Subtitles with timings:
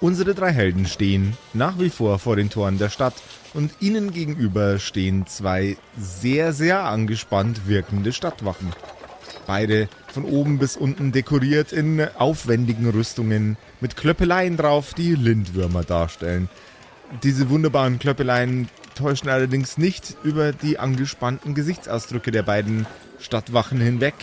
[0.00, 3.14] Unsere drei Helden stehen nach wie vor vor den Toren der Stadt
[3.52, 8.72] und ihnen gegenüber stehen zwei sehr, sehr angespannt wirkende Stadtwachen.
[9.48, 16.48] Beide von oben bis unten dekoriert in aufwendigen Rüstungen mit Klöppeleien drauf, die Lindwürmer darstellen.
[17.24, 22.86] Diese wunderbaren Klöppeleien täuschen allerdings nicht über die angespannten Gesichtsausdrücke der beiden
[23.18, 24.14] Stadtwachen hinweg.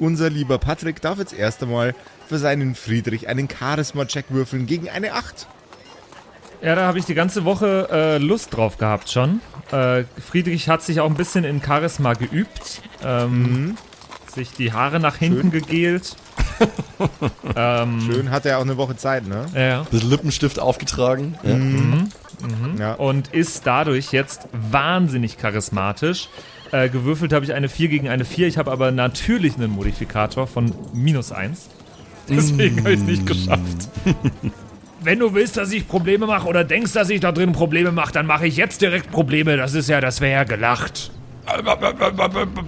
[0.00, 1.94] Unser lieber Patrick darf jetzt erst einmal
[2.26, 5.46] für seinen Friedrich einen Charisma-Check würfeln gegen eine 8.
[6.62, 9.40] Ja, da habe ich die ganze Woche äh, Lust drauf gehabt schon.
[9.70, 12.82] Äh, Friedrich hat sich auch ein bisschen in Charisma geübt.
[13.04, 13.76] Ähm, mhm.
[14.34, 15.62] Sich die Haare nach hinten Schön.
[15.62, 16.16] gegelt.
[17.56, 19.46] ähm, Schön, hat er auch eine Woche Zeit, ne?
[19.54, 19.86] Ja.
[19.90, 21.38] Das Lippenstift aufgetragen.
[21.42, 21.56] Ja.
[21.56, 22.08] Mhm.
[22.42, 22.78] Mhm.
[22.78, 22.94] Ja.
[22.94, 26.28] Und ist dadurch jetzt wahnsinnig charismatisch.
[26.72, 28.46] Äh, gewürfelt habe ich eine 4 gegen eine 4.
[28.46, 31.68] Ich habe aber natürlich einen Modifikator von minus 1.
[32.28, 33.88] Deswegen habe ich es nicht geschafft.
[35.02, 38.12] Wenn du willst, dass ich Probleme mache oder denkst, dass ich da drin Probleme mache,
[38.12, 39.56] dann mache ich jetzt direkt Probleme.
[39.56, 41.10] Das ist ja, das wäre ja gelacht.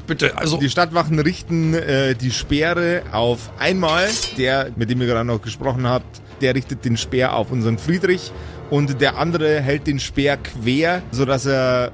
[0.06, 0.56] Bitte, also.
[0.56, 4.08] Die Stadtwachen richten äh, die Speere auf einmal.
[4.38, 8.32] Der, mit dem ihr gerade noch gesprochen habt, der richtet den Speer auf unseren Friedrich
[8.70, 11.92] und der andere hält den Speer quer, sodass er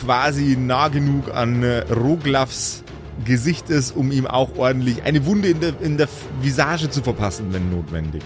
[0.00, 2.84] quasi nah genug an äh, Roglavs
[3.24, 6.08] Gesicht ist, um ihm auch ordentlich eine Wunde in der, in der
[6.42, 8.22] Visage zu verpassen, wenn notwendig.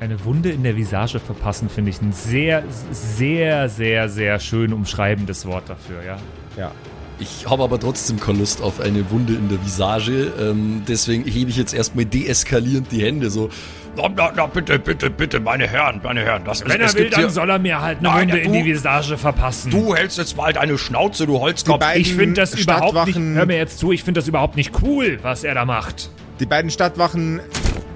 [0.00, 5.46] Eine Wunde in der Visage verpassen, finde ich ein sehr, sehr, sehr, sehr schön umschreibendes
[5.46, 6.16] Wort dafür, ja.
[6.56, 6.72] Ja.
[7.20, 10.32] Ich habe aber trotzdem keine Lust auf eine Wunde in der Visage.
[10.40, 13.50] Ähm, deswegen hebe ich jetzt erstmal deeskalierend die Hände so.
[13.94, 16.44] Na, na, na, bitte, bitte, bitte, meine Herren, meine Herren.
[16.44, 18.64] Das, Wenn es, er will, dann soll er mir halt eine Nein, Wunde in die
[18.64, 19.70] Visage verpassen.
[19.70, 21.84] Du hältst jetzt mal deine Schnauze, du Holzkopf.
[21.94, 25.18] Ich finde das überhaupt nicht, hör mir jetzt zu, ich finde das überhaupt nicht cool,
[25.22, 26.10] was er da macht.
[26.38, 27.40] Die beiden Stadtwachen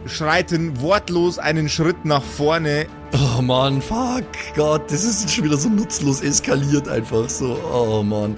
[0.04, 2.86] schreiten wortlos einen Schritt nach vorne.
[3.12, 7.56] Oh Mann, fuck, Gott, das ist schon wieder so nutzlos eskaliert einfach so.
[7.72, 8.36] Oh Mann.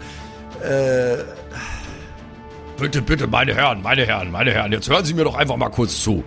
[0.66, 1.24] Äh...
[2.78, 5.70] Bitte, bitte, meine Herren, meine Herren, meine Herren, jetzt hören Sie mir doch einfach mal
[5.70, 6.24] kurz zu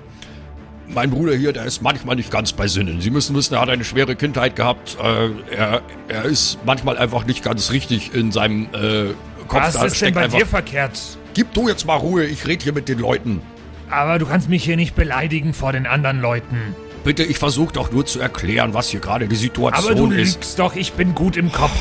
[0.93, 3.01] mein Bruder hier, der ist manchmal nicht ganz bei Sinnen.
[3.01, 4.97] Sie müssen wissen, er hat eine schwere Kindheit gehabt.
[5.01, 9.13] Äh, er, er ist manchmal einfach nicht ganz richtig in seinem äh,
[9.47, 9.61] Kopf.
[9.61, 10.99] Was da ist denn bei einfach, dir verkehrt?
[11.33, 13.41] Gib du jetzt mal Ruhe, ich rede hier mit den Leuten.
[13.89, 16.75] Aber du kannst mich hier nicht beleidigen vor den anderen Leuten.
[17.03, 19.85] Bitte, ich versuche doch nur zu erklären, was hier gerade die Situation ist.
[19.85, 20.35] Aber du ist.
[20.35, 21.79] lügst doch, ich bin gut im Kopf.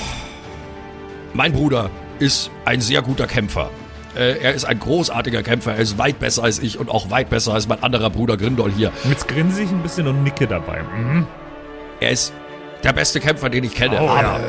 [1.35, 3.71] Mein Bruder ist ein sehr guter Kämpfer.
[4.17, 5.75] Äh, er ist ein großartiger Kämpfer.
[5.75, 8.73] Er ist weit besser als ich und auch weit besser als mein anderer Bruder Grindol
[8.73, 8.93] hier.
[9.09, 10.83] Jetzt grinse ich ein bisschen und nicke dabei.
[10.83, 11.27] Mhm.
[12.01, 12.33] Er ist
[12.85, 13.99] der beste Kämpfer, den ich kenne.
[14.01, 14.41] Oh, aber, ja.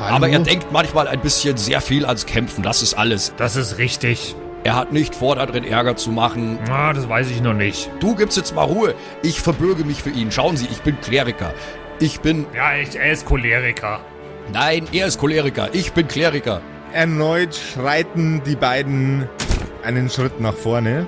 [0.00, 2.62] aber er denkt manchmal ein bisschen sehr viel ans Kämpfen.
[2.62, 3.32] Das ist alles.
[3.36, 4.34] Das ist richtig.
[4.64, 6.58] Er hat nicht vor, da drin Ärger zu machen.
[6.70, 7.90] Ah, das weiß ich noch nicht.
[8.00, 8.94] Du gibst jetzt mal Ruhe.
[9.22, 10.30] Ich verbürge mich für ihn.
[10.32, 11.54] Schauen Sie, ich bin Kleriker.
[12.00, 12.46] Ich bin.
[12.54, 14.00] Ja, ich, er ist Choleriker.
[14.52, 15.68] Nein, er ist Choleriker.
[15.72, 16.60] Ich bin Kleriker.
[16.92, 19.28] Erneut schreiten die beiden
[19.82, 21.06] einen Schritt nach vorne.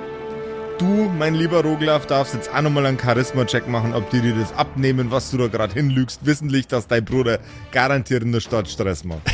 [0.78, 4.52] Du, mein lieber Roglaf, darfst jetzt auch nochmal einen Charisma-Check machen, ob die dir das
[4.54, 7.38] abnehmen, was du da gerade hinlügst, wissentlich, dass dein Bruder
[7.70, 9.22] garantiert in der Stadt Stress macht.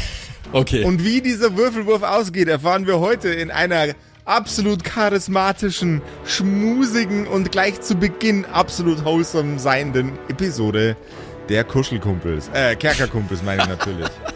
[0.53, 0.85] Okay.
[0.85, 3.89] Und wie dieser Würfelwurf ausgeht, erfahren wir heute in einer
[4.25, 10.97] absolut charismatischen, schmusigen und gleich zu Beginn absolut wholesome seienden Episode
[11.49, 12.49] der Kuschelkumpels.
[12.55, 14.09] Äh, Kerkerkumpels meine ich natürlich.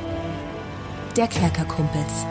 [1.13, 2.25] der Kerkerkumpels.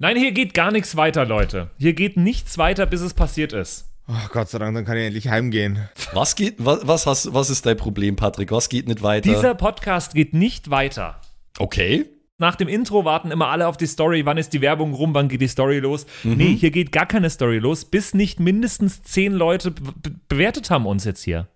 [0.00, 1.70] Nein, hier geht gar nichts weiter, Leute.
[1.76, 3.90] Hier geht nichts weiter, bis es passiert ist.
[4.06, 5.88] Oh, Gott sei Dank, dann kann ich endlich heimgehen.
[6.12, 8.52] Was geht, was, was, hast, was ist dein Problem, Patrick?
[8.52, 9.28] Was geht nicht weiter?
[9.28, 11.20] Dieser Podcast geht nicht weiter.
[11.58, 12.06] Okay.
[12.38, 14.24] Nach dem Intro warten immer alle auf die Story.
[14.24, 15.12] Wann ist die Werbung rum?
[15.14, 16.06] Wann geht die Story los?
[16.22, 16.36] Mhm.
[16.36, 19.74] Nee, hier geht gar keine Story los, bis nicht mindestens zehn Leute
[20.28, 21.48] bewertet haben uns jetzt hier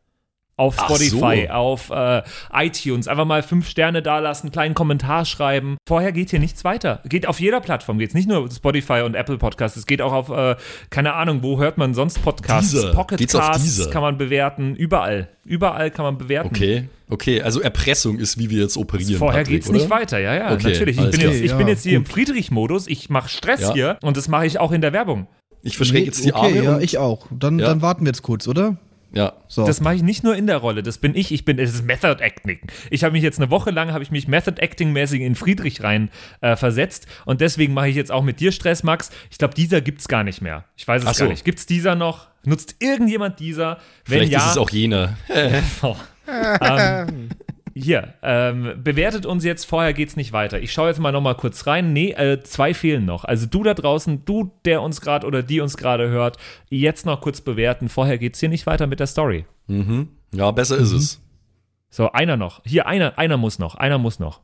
[0.57, 1.53] auf Spotify, so.
[1.53, 2.23] auf äh,
[2.53, 3.09] iTunes.
[3.09, 5.77] Einfach mal fünf Sterne dalassen, kleinen Kommentar schreiben.
[5.89, 7.01] Vorher geht hier nichts weiter.
[7.09, 9.77] Geht auf jeder Plattform, geht nicht nur Spotify und Apple Podcasts.
[9.77, 10.57] Es geht auch auf, äh,
[10.91, 12.71] keine Ahnung, wo hört man sonst Podcasts?
[12.71, 12.93] Diese.
[12.93, 14.77] Pocket Geht's Casts kann man bewerten.
[14.77, 15.29] Überall.
[15.45, 16.49] Überall kann man bewerten.
[16.49, 16.89] Okay.
[17.09, 19.19] Okay, also Erpressung ist, wie wir jetzt operieren.
[19.19, 20.99] Vorher geht es nicht weiter, ja, ja, okay, natürlich.
[20.99, 23.75] Ich bin, jetzt, ich bin, jetzt, hier im Friedrich-Modus, ich mache Stress ja.
[23.75, 25.27] hier und das mache ich auch in der Werbung.
[25.63, 26.65] Ich verschränke Nee, jetzt die okay, Arme.
[26.65, 27.27] ja, ich auch.
[27.31, 27.67] Dann, Ja.
[27.67, 28.79] dann warten wir jetzt kurz, oder?
[29.12, 29.35] Ja.
[29.49, 29.67] So.
[29.67, 31.32] Das mache ich nicht nur in der Rolle, das bin ich.
[31.32, 32.61] Ich bin, es ist Method Acting.
[32.91, 35.82] Ich habe mich jetzt eine Woche lang, habe ich mich Method Acting mäßig in Friedrich
[35.82, 36.11] rein
[36.41, 39.11] äh, versetzt und deswegen mache ich jetzt auch mit dir Stress, Max.
[39.31, 40.64] Ich glaube, dieser gibt's gar nicht mehr.
[40.76, 41.25] Ich weiß es Ach so.
[41.25, 41.44] gar nicht.
[41.44, 42.29] Gibt's dieser noch?
[42.44, 43.79] Nutzt irgendjemand dieser?
[44.05, 45.17] Wenn Vielleicht ja, ist es auch jener.
[46.61, 47.31] Ähm,
[47.75, 50.61] hier, ähm, bewertet uns jetzt, vorher geht's nicht weiter.
[50.61, 51.93] Ich schaue jetzt mal noch mal kurz rein.
[51.93, 53.25] Nee, äh, zwei fehlen noch.
[53.25, 56.37] Also du da draußen, du, der uns gerade oder die uns gerade hört,
[56.69, 57.89] jetzt noch kurz bewerten.
[57.89, 59.45] Vorher geht's hier nicht weiter mit der Story.
[60.35, 61.21] Ja, besser ist es.
[61.91, 62.63] So, einer noch.
[62.65, 63.75] Hier, einer, einer muss noch.
[63.75, 64.41] Einer muss noch.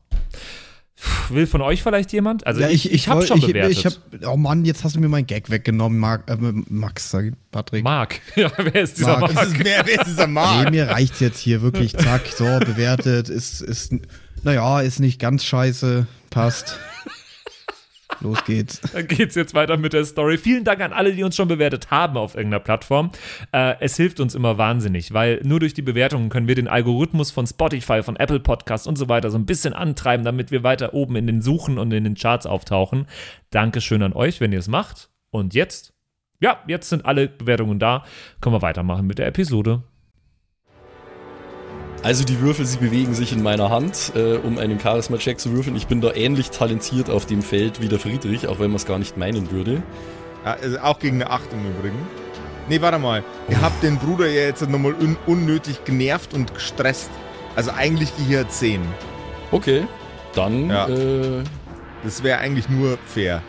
[1.29, 2.45] Will von euch vielleicht jemand?
[2.45, 3.71] Also ich, ich, habe woll- schon ich, bewertet.
[3.77, 3.93] Ich hab,
[4.25, 7.83] oh Mann, jetzt hast du mir meinen Gag weggenommen, Mark, äh, Max, sag ich, Patrick.
[7.83, 8.19] Marc.
[8.35, 9.19] Ja, wer ist dieser?
[9.19, 10.71] Das ist mehr, wer ist dieser Nee, Markt?
[10.71, 13.93] mir reicht's jetzt hier wirklich, zack, so, bewertet, ist, ist,
[14.43, 16.77] naja, ist nicht ganz scheiße, passt.
[18.21, 18.81] Los geht's.
[18.93, 20.37] Dann geht's jetzt weiter mit der Story.
[20.37, 23.11] Vielen Dank an alle, die uns schon bewertet haben auf irgendeiner Plattform.
[23.51, 27.31] Äh, es hilft uns immer wahnsinnig, weil nur durch die Bewertungen können wir den Algorithmus
[27.31, 30.93] von Spotify, von Apple Podcasts und so weiter so ein bisschen antreiben, damit wir weiter
[30.93, 33.07] oben in den Suchen und in den Charts auftauchen.
[33.51, 35.09] Dankeschön an euch, wenn ihr es macht.
[35.31, 35.93] Und jetzt,
[36.39, 38.03] ja, jetzt sind alle Bewertungen da.
[38.41, 39.83] Können wir weitermachen mit der Episode.
[42.01, 45.75] Also die Würfel, sie bewegen sich in meiner Hand, äh, um einen Charisma-Check zu würfeln.
[45.75, 48.85] Ich bin da ähnlich talentiert auf dem Feld wie der Friedrich, auch wenn man es
[48.85, 49.83] gar nicht meinen würde.
[50.45, 51.97] Ja, also auch gegen eine 8 im Übrigen.
[52.69, 53.23] Nee, warte mal.
[53.49, 57.09] Ihr habt den Bruder ja jetzt nochmal un unnötig genervt und gestresst.
[57.55, 58.79] Also eigentlich die hier 10.
[59.51, 59.85] Okay,
[60.35, 60.87] dann Ja.
[60.87, 61.43] äh,
[62.05, 63.41] Das wäre eigentlich nur fair.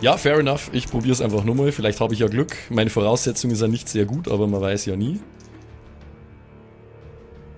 [0.00, 0.70] ja, fair enough.
[0.72, 1.70] Ich probiere es einfach nur mal.
[1.70, 2.56] Vielleicht habe ich ja Glück.
[2.70, 5.20] Meine Voraussetzung ist ja nicht sehr gut, aber man weiß ja nie.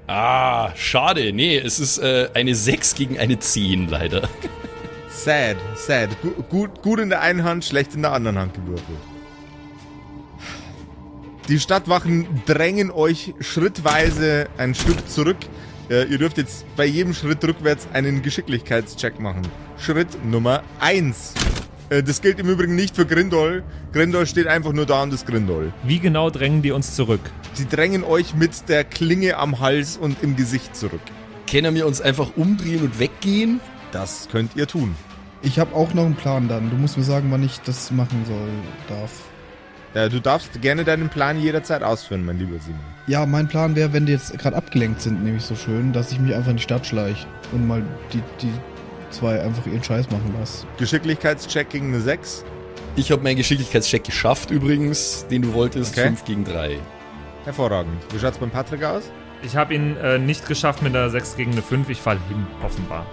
[0.07, 1.33] Ah, schade.
[1.33, 4.29] Nee, es ist äh, eine 6 gegen eine 10 leider.
[5.09, 6.09] Sad, sad.
[6.23, 8.99] Gu gut, gut in der einen Hand, schlecht in der anderen Hand gewürfelt.
[11.49, 15.37] Die Stadtwachen drängen euch schrittweise ein Stück zurück.
[15.91, 19.43] Äh, ihr dürft jetzt bei jedem Schritt rückwärts einen Geschicklichkeitscheck machen.
[19.77, 21.35] Schritt Nummer 1.
[21.93, 23.63] Äh, das gilt im Übrigen nicht für Grindol.
[23.93, 25.75] Grindol steht einfach nur da und ist Grindol.
[25.83, 27.21] Wie genau drängen die uns zurück?
[27.53, 31.03] Sie drängen euch mit der Klinge am Hals und im Gesicht zurück.
[31.51, 33.61] Können wir uns einfach umdrehen und weggehen?
[33.91, 34.95] Das könnt ihr tun.
[35.43, 36.71] Ich habe auch noch einen Plan dann.
[36.71, 38.49] Du musst mir sagen, wann ich das machen soll,
[38.89, 39.11] darf.
[39.93, 42.81] Äh, du darfst gerne deinen Plan jederzeit ausführen, mein lieber Simon.
[43.07, 46.19] Ja, mein Plan wäre, wenn die jetzt gerade abgelenkt sind, nämlich so schön, dass ich
[46.19, 47.83] mich einfach in die Stadt schleiche und mal
[48.15, 48.53] die, die
[49.13, 50.67] zwei einfach ihren Scheiß machen lasse.
[50.79, 52.45] Geschicklichkeitscheck gegen eine 6.
[52.97, 55.93] Ich habe meinen Geschicklichkeitscheck geschafft übrigens, den du wolltest.
[55.93, 56.09] Okay.
[56.09, 56.79] 5 gegen 3.
[57.45, 58.03] Hervorragend.
[58.13, 59.05] Wie schaut's beim Patrick aus?
[59.43, 61.89] Ich habe ihn äh, nicht geschafft mit einer 6 gegen eine 5.
[61.89, 63.07] Ich fall hin, offenbar.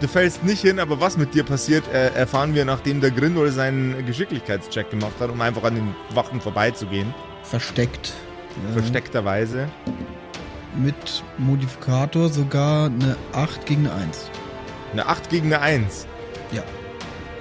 [0.00, 3.50] Du fällst nicht hin, aber was mit dir passiert, äh, erfahren wir, nachdem der Grindol
[3.50, 7.14] seinen Geschicklichkeitscheck gemacht hat, um einfach an den Wachen vorbeizugehen.
[7.42, 8.12] Versteckt.
[8.74, 9.68] Versteckterweise.
[10.76, 14.30] Mit Modifikator sogar eine 8 gegen eine 1.
[14.96, 16.06] Eine 8 gegen eine 1.
[16.52, 16.62] Ja.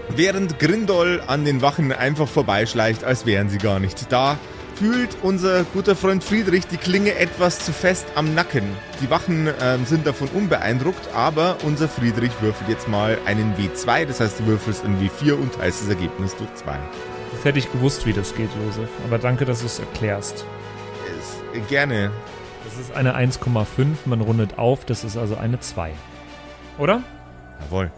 [0.09, 4.37] Während Grindol an den Wachen einfach vorbeischleicht, als wären sie gar nicht da,
[4.75, 8.65] fühlt unser guter Freund Friedrich die Klinge etwas zu fest am Nacken.
[9.01, 14.19] Die Wachen ähm, sind davon unbeeindruckt, aber unser Friedrich würfelt jetzt mal einen W2, das
[14.19, 16.77] heißt, du würfelst ein W4 und teilst das Ergebnis durch 2.
[17.31, 18.89] Das hätte ich gewusst, wie das geht, Josef.
[19.05, 20.43] Aber danke, dass du es erklärst.
[21.17, 22.11] Ist, äh, gerne.
[22.65, 25.93] Das ist eine 1,5, man rundet auf, das ist also eine 2.
[26.77, 27.01] Oder?
[27.61, 27.91] Jawohl.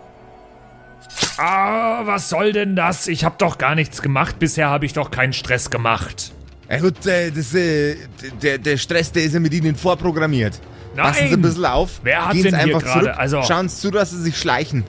[1.38, 3.08] Ah, was soll denn das?
[3.08, 4.40] Ich habe doch gar nichts gemacht.
[4.40, 6.32] Bisher habe ich doch keinen Stress gemacht.
[6.70, 7.96] Ja gut, äh, das, äh,
[8.42, 10.60] der, der Stress, der ist ja mit Ihnen vorprogrammiert.
[10.96, 11.06] Nein!
[11.06, 12.00] Passen Sie ein bisschen auf.
[12.04, 13.20] Wer hat Gehen Sie denn hier einfach gerade- zurück.
[13.20, 14.84] also- Schauen Sie zu, dass Sie sich schleichen.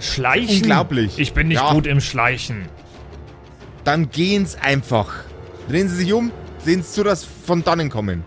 [0.00, 0.56] Schleichen?
[0.56, 1.18] Unglaublich.
[1.18, 1.72] Ich bin nicht Ja.
[1.72, 2.66] gut im Schleichen.
[3.84, 5.08] Dann gehen Sie einfach.
[5.68, 6.32] Drehen Sie sich um,
[6.64, 8.24] sehen Sie zu, dass von dannen kommen.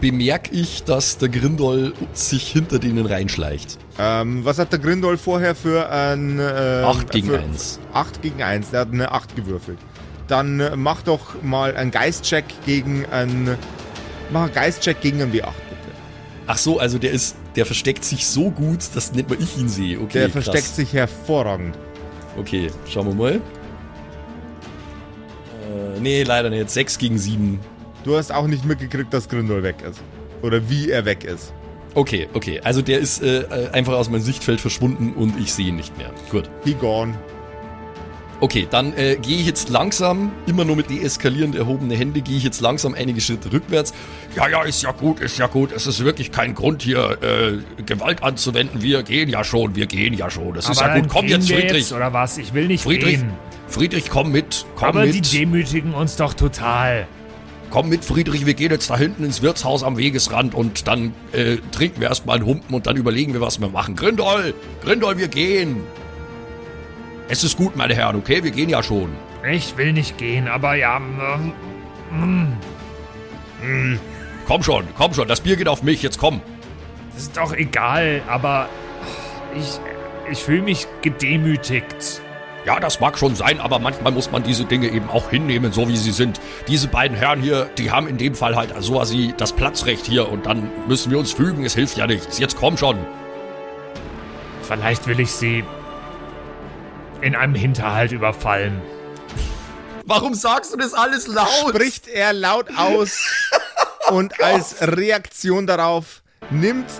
[0.00, 3.78] Bemerke ich, dass der Grindol sich hinter denen reinschleicht.
[3.98, 6.38] Ähm, was hat der Grindol vorher für ein...
[6.38, 7.80] Äh, 8 gegen für 1.
[7.92, 9.78] 8 gegen 1, der hat eine 8 gewürfelt.
[10.26, 13.56] Dann äh, mach doch mal einen Geistcheck gegen ein...
[14.32, 15.52] Mach einen Geistcheck gegen ein W8, bitte.
[16.46, 19.68] Ach so, also der ist, der versteckt sich so gut, dass nicht mal ich ihn
[19.68, 19.98] sehe.
[20.00, 20.44] Okay, Der krass.
[20.44, 21.78] versteckt sich hervorragend.
[22.36, 23.32] Okay, schauen wir mal.
[23.34, 23.40] Äh,
[26.00, 26.68] nee, leider nicht.
[26.70, 27.60] 6 gegen 7.
[28.04, 30.00] Du hast auch nicht mitgekriegt, dass Grindol weg ist.
[30.42, 31.54] Oder wie er weg ist.
[31.94, 32.60] Okay, okay.
[32.62, 35.96] Also der ist äh, äh, einfach aus meinem Sichtfeld verschwunden und ich sehe ihn nicht
[35.96, 36.10] mehr.
[36.30, 36.50] Gut.
[36.64, 37.14] He gone.
[38.40, 42.42] Okay, dann äh, gehe ich jetzt langsam, immer nur mit deeskalierend erhobene Hände, gehe ich
[42.42, 43.94] jetzt langsam einige Schritte rückwärts.
[44.36, 45.72] Ja, ja, ist ja gut, ist ja gut.
[45.72, 48.82] Es ist wirklich kein Grund hier äh, Gewalt anzuwenden.
[48.82, 50.52] Wir gehen ja schon, wir gehen ja schon.
[50.52, 51.10] Das ist Aber ja dann gut.
[51.10, 51.84] Komm jetzt, Friedrich.
[51.84, 52.36] Jetzt, oder was?
[52.36, 53.32] Ich will nicht Friedrich, gehen.
[53.68, 54.66] Friedrich, komm mit.
[54.74, 55.14] Komm Aber mit.
[55.14, 57.06] die demütigen uns doch total.
[57.74, 61.56] Komm mit, Friedrich, wir gehen jetzt da hinten ins Wirtshaus am Wegesrand und dann äh,
[61.72, 63.96] trinken wir erstmal einen Humpen und dann überlegen wir, was wir machen.
[63.96, 64.54] Grindol,
[64.84, 65.82] Grindol, wir gehen.
[67.26, 68.44] Es ist gut, meine Herren, okay?
[68.44, 69.10] Wir gehen ja schon.
[69.50, 71.00] Ich will nicht gehen, aber ja.
[72.12, 72.52] ähm,
[74.46, 76.42] Komm schon, komm schon, das Bier geht auf mich, jetzt komm.
[77.12, 78.68] Das ist doch egal, aber
[79.58, 79.80] ich,
[80.30, 82.22] ich fühle mich gedemütigt.
[82.64, 85.86] Ja, das mag schon sein, aber manchmal muss man diese Dinge eben auch hinnehmen, so
[85.88, 86.40] wie sie sind.
[86.66, 90.30] Diese beiden Herren hier, die haben in dem Fall halt so quasi das Platzrecht hier
[90.30, 92.38] und dann müssen wir uns fügen, es hilft ja nichts.
[92.38, 92.98] Jetzt komm schon.
[94.62, 95.62] Vielleicht will ich sie
[97.20, 98.80] in einem Hinterhalt überfallen.
[100.06, 101.68] Warum sagst du das alles laut?
[101.68, 103.18] Spricht er laut aus
[104.10, 106.90] und als Reaktion darauf nimmt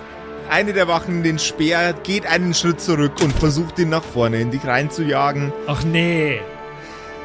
[0.49, 4.51] eine der Wachen den Speer, geht einen Schritt zurück und versucht ihn nach vorne in
[4.51, 5.51] dich reinzujagen.
[5.67, 6.39] Ach nee.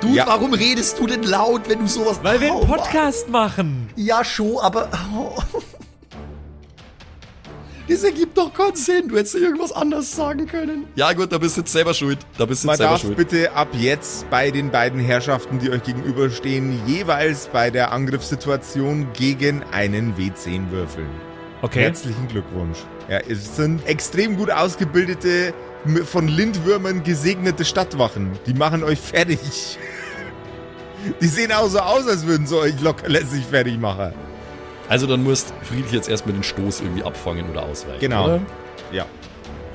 [0.00, 0.26] Du, Ja.
[0.26, 2.20] warum redest du denn laut, wenn du sowas...
[2.22, 3.88] Weil wir einen Oh, Podcast machen.
[3.96, 4.88] Ja, schon, aber...
[5.14, 5.36] Oh.
[7.88, 9.08] Das ergibt doch keinen Sinn.
[9.08, 10.84] Du hättest irgendwas anderes sagen können.
[10.94, 12.18] Ja gut, da bist du jetzt selber schuld.
[12.38, 13.16] Da bist du Man jetzt selber darf schuld.
[13.16, 19.64] bitte ab jetzt bei den beiden Herrschaften, die euch gegenüberstehen, jeweils bei der Angriffssituation gegen
[19.72, 21.08] einen W10 würfeln.
[21.62, 21.80] Okay.
[21.82, 22.78] Herzlichen Glückwunsch.
[23.10, 25.52] Ja, es sind extrem gut ausgebildete,
[26.04, 28.30] von Lindwürmern gesegnete Stadtwachen.
[28.46, 29.38] Die machen euch fertig.
[31.20, 34.12] Die sehen auch so aus, als würden sie euch lockerlässig fertig machen.
[34.88, 38.00] Also dann musst Friedrich jetzt erstmal den Stoß irgendwie abfangen oder ausweichen.
[38.00, 38.24] Genau.
[38.26, 38.40] Oder?
[38.92, 39.06] Ja.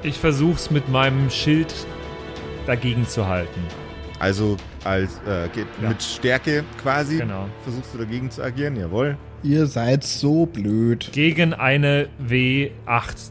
[0.04, 1.74] Ich versuch's mit meinem Schild
[2.68, 3.62] dagegen zu halten.
[4.20, 5.90] Also als äh, ge- Ja.
[5.90, 7.18] mit Stärke quasi.
[7.18, 7.48] Genau.
[7.64, 9.18] Versuchst du dagegen zu agieren, jawohl.
[9.46, 11.12] Ihr seid so blöd.
[11.12, 12.72] Gegen eine W8.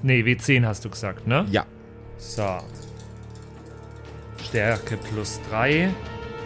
[0.04, 1.44] Nee, W10 hast du gesagt, ne?
[1.50, 1.66] Ja.
[2.18, 2.58] So.
[4.44, 5.92] Stärke plus 3.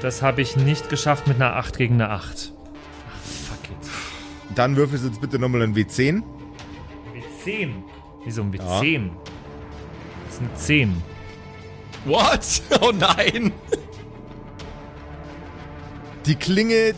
[0.00, 2.50] Das habe ich nicht geschafft mit einer 8 gegen eine 8.
[3.10, 4.56] Ach, fuck it.
[4.56, 6.22] Dann würfelst du jetzt bitte nochmal ein W10.
[7.44, 7.68] W10.
[8.24, 9.10] Wieso ein W10?
[10.24, 11.02] Das ist eine 10.
[12.06, 12.62] What?
[12.80, 13.52] Oh nein.
[16.24, 16.94] Die Klinge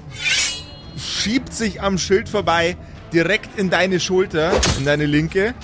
[1.20, 2.76] schiebt sich am Schild vorbei,
[3.12, 5.54] direkt in deine Schulter, in deine linke.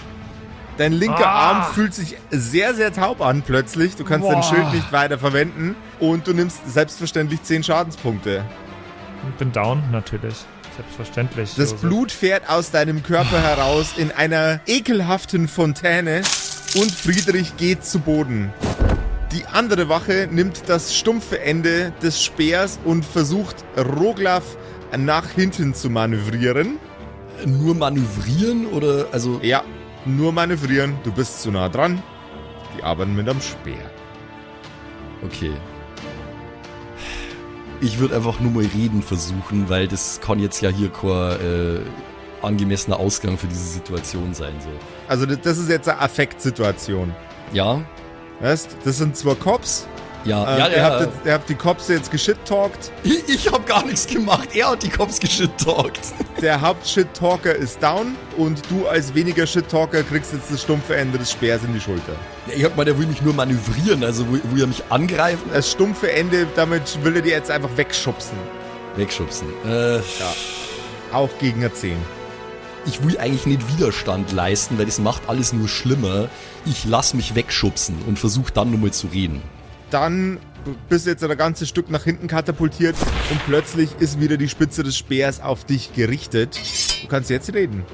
[0.79, 1.51] Dein linker Ah.
[1.51, 3.97] Arm fühlt sich sehr, sehr taub an plötzlich.
[3.97, 4.55] Du kannst dein Boah.
[4.55, 5.75] Schild nicht weiter verwenden.
[6.01, 8.45] Und du nimmst selbstverständlich 10 Schadenspunkte.
[9.25, 10.35] Und bin down, natürlich.
[10.77, 11.55] Selbstverständlich.
[11.57, 11.81] Das Josef.
[11.81, 16.21] Blut fährt aus deinem Körper heraus in einer ekelhaften Fontäne
[16.75, 18.53] und Friedrich geht zu Boden.
[19.33, 24.45] Die andere Wache nimmt das stumpfe Ende des Speers und versucht Roglaf
[24.97, 26.79] nach hinten zu manövrieren.
[27.45, 29.63] Nur manövrieren oder also Ja,
[30.05, 32.03] nur manövrieren, du bist zu nah dran.
[32.77, 33.91] Die arbeiten mit am Speer.
[35.25, 35.53] okay.
[37.81, 41.81] Ich würde einfach nur mal reden versuchen, weil das kann jetzt ja hier kein äh,
[42.41, 44.71] angemessener Ausgang für diese Situation sein so.
[45.09, 47.15] Also das das ist jetzt eine Affektsituation.
[47.53, 47.83] Ja,
[48.41, 49.87] Weißt, das sind zwei Cops.
[50.27, 50.85] Ja, Äh, ja, ihr, ja.
[51.01, 52.91] habt ihr habt die Cops jetzt geschit-talkt.
[53.03, 54.49] ich ich habe gar nichts gemacht.
[54.55, 56.01] Er hat die Cops geschit-talkt.
[56.43, 61.31] Der Haupt-Shit-Talker ist down und du als weniger Shit-Talker kriegst jetzt das stumpfe Ende des
[61.33, 62.13] Speers in die Schulter.
[62.49, 65.49] Ja, ich hab mal, der will mich nur manövrieren, also will, will er mich angreifen?
[65.53, 68.37] Das stumpfe Ende, damit will er dir jetzt einfach wegschubsen.
[68.97, 69.49] Wegschubsen.
[69.67, 70.01] Äh,
[71.13, 71.97] Auch gegen eine 10.
[72.87, 76.29] ich will eigentlich nicht Widerstand leisten, weil das macht alles nur schlimmer.
[76.67, 79.41] Ich lass mich wegschubsen und versuche dann nur mal zu reden.
[79.91, 80.39] Dann
[80.89, 82.97] bist du jetzt ein ganzes Stück nach hinten katapultiert
[83.31, 86.59] und plötzlich ist wieder die Spitze des Speers auf dich gerichtet.
[87.03, 87.85] Du kannst jetzt reden.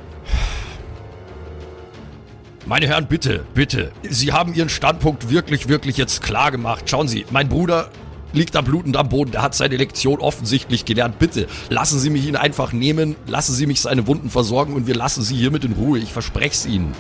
[2.65, 3.93] Meine Herren, bitte, bitte.
[4.09, 6.89] Sie haben Ihren Standpunkt wirklich, wirklich jetzt klar gemacht.
[6.89, 7.91] Schauen Sie, mein Bruder
[8.33, 9.33] liegt da blutend am Boden.
[9.33, 11.19] Der hat seine Lektion offensichtlich gelernt.
[11.19, 13.17] Bitte, lassen Sie mich ihn einfach nehmen.
[13.27, 15.99] Lassen Sie mich seine Wunden versorgen und wir lassen Sie hiermit in Ruhe.
[15.99, 16.93] Ich verspreche es Ihnen.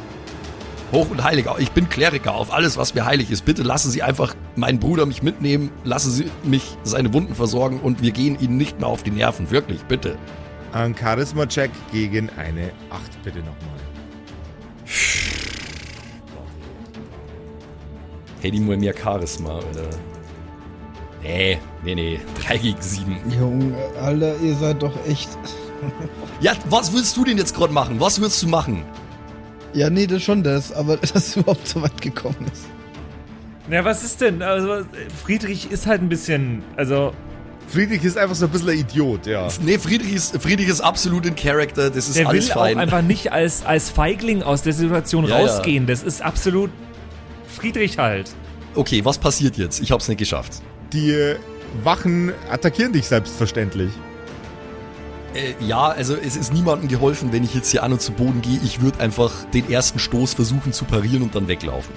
[0.92, 1.46] Hoch und heilig.
[1.58, 3.46] Ich bin Kleriker auf alles, was mir heilig ist.
[3.46, 5.70] Bitte lassen Sie einfach meinen Bruder mich mitnehmen.
[5.84, 9.50] Lassen Sie mich seine Wunden versorgen und wir gehen Ihnen nicht mehr auf die Nerven.
[9.50, 10.18] Wirklich, bitte.
[10.72, 13.56] Ein Charisma-Check gegen eine 8 bitte nochmal.
[18.40, 19.88] Hätte ich mal mehr Charisma, oder?
[21.22, 22.20] Nee, nee, nee.
[22.44, 23.16] 3 gegen 7.
[23.38, 25.30] Junge, Alter, ihr seid doch echt.
[26.40, 27.99] Ja, was willst du denn jetzt gerade machen?
[27.99, 28.84] Was willst du machen?
[29.75, 32.64] Ja, nee, das ist schon das, aber dass es überhaupt so weit gekommen ist.
[33.69, 34.43] Na, was ist denn?
[34.43, 34.85] Also,
[35.25, 37.12] Friedrich ist halt ein bisschen, also
[37.69, 39.49] Friedrich ist einfach so ein bisschen ein Idiot, ja.
[39.62, 42.76] Nee, Friedrich ist, Friedrich ist absolut in Character, das ist der alles will fein.
[42.76, 45.47] auch einfach nicht als, als Feigling aus der Situation Ja, ja.
[45.47, 45.87] rausgehen.
[45.87, 46.71] Das ist absolut
[47.49, 48.31] Friedrich halt.
[48.75, 49.81] Okay, was passiert jetzt?
[49.81, 50.61] Ich hab's nicht geschafft.
[50.93, 51.35] Die
[51.83, 53.91] Wachen attackieren dich selbstverständlich.
[55.35, 58.43] Äh, ja, also es ist niemandem geholfen, wenn ich jetzt hier an und zu Boden
[58.43, 58.59] gehe.
[58.65, 61.95] Ich würde einfach den ersten Stoß versuchen zu parieren und dann weglaufen.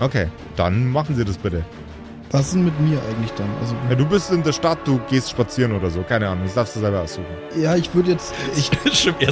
[0.00, 1.64] Okay, dann machen Sie das bitte.
[2.32, 3.48] Was ist denn mit mir eigentlich dann?
[3.60, 6.02] Also, Ja, du bist in der Stadt, du gehst spazieren oder so.
[6.02, 7.26] Keine Ahnung, das darfst du selber aussuchen.
[7.58, 8.70] ja, ich würde jetzt, ich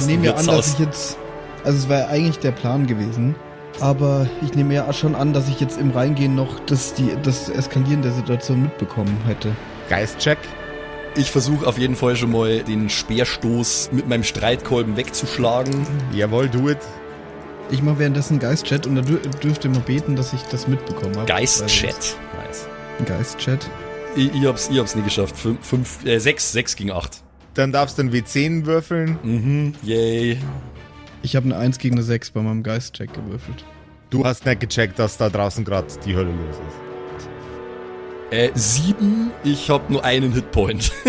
[0.07, 1.17] nehme mir an, dass ich jetzt,
[1.63, 3.35] also es wäre eigentlich der Plan gewesen,
[3.81, 7.49] aber ich nehme ja schon an, dass ich jetzt im Reingehen noch das, die, das
[7.49, 9.51] Eskalieren der Situation mitbekommen hätte.
[9.89, 10.37] Geistcheck.
[11.17, 15.87] Ich versuche auf jeden Fall schon mal den Speerstoß mit meinem Streitkolben wegzuschlagen.
[16.13, 16.77] Jawohl, do it.
[17.71, 21.25] Ich mache währenddessen Geistchat und da dür dürfte mal beten, dass ich das mitbekommen habe.
[21.25, 22.17] Geistchat.
[22.45, 22.67] Nice.
[23.05, 23.69] Geistchat.
[24.17, 25.37] Ich, ich, hab's, ich hab's nicht geschafft.
[25.37, 27.21] Fünf, fünf, äh, sechs, sechs gegen acht.
[27.53, 29.17] Dann darfst du einen W10 würfeln.
[29.23, 30.37] Mhm, yay.
[31.21, 33.65] Ich habe eine 1 gegen eine 6 bei meinem Geistcheck gewürfelt.
[34.09, 36.84] Du hast nicht gecheckt, dass da draußen gerade die Hölle los ist.
[38.31, 40.91] Äh, sieben, ich hab nur einen Hitpoint.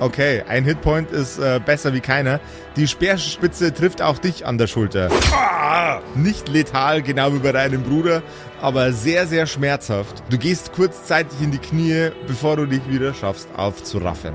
[0.00, 2.40] Okay, ein Hitpoint ist äh, besser wie keiner.
[2.76, 5.08] Die Speerspitze trifft auch dich an der Schulter.
[5.32, 6.00] Ah!
[6.14, 8.22] Nicht letal, genau wie bei deinem Bruder,
[8.60, 10.22] aber sehr, sehr schmerzhaft.
[10.30, 14.34] Du gehst kurzzeitig in die Knie, bevor du dich wieder schaffst, aufzuraffen.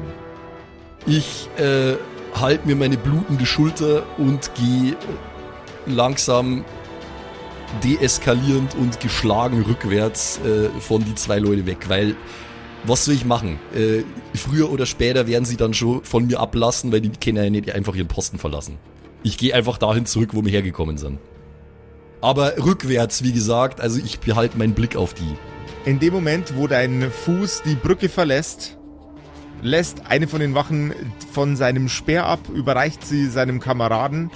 [1.05, 1.95] Ich äh,
[2.39, 4.95] halt mir meine blutende Schulter und gehe
[5.85, 6.63] langsam
[7.83, 12.15] deeskalierend und geschlagen rückwärts äh, von die zwei Leute weg, weil
[12.85, 13.59] was soll ich machen?
[13.75, 14.03] Äh,
[14.35, 17.71] früher oder später werden sie dann schon von mir ablassen, weil die können ja nicht
[17.73, 18.77] einfach ihren Posten verlassen.
[19.23, 21.19] Ich gehe einfach dahin zurück, wo wir hergekommen sind.
[22.21, 25.35] Aber rückwärts, wie gesagt, also ich behalte meinen Blick auf die.
[25.85, 28.77] In dem Moment, wo dein Fuß die Brücke verlässt,
[29.61, 30.93] lässt eine von den Wachen
[31.31, 34.31] von seinem Speer ab, überreicht sie seinem Kameraden,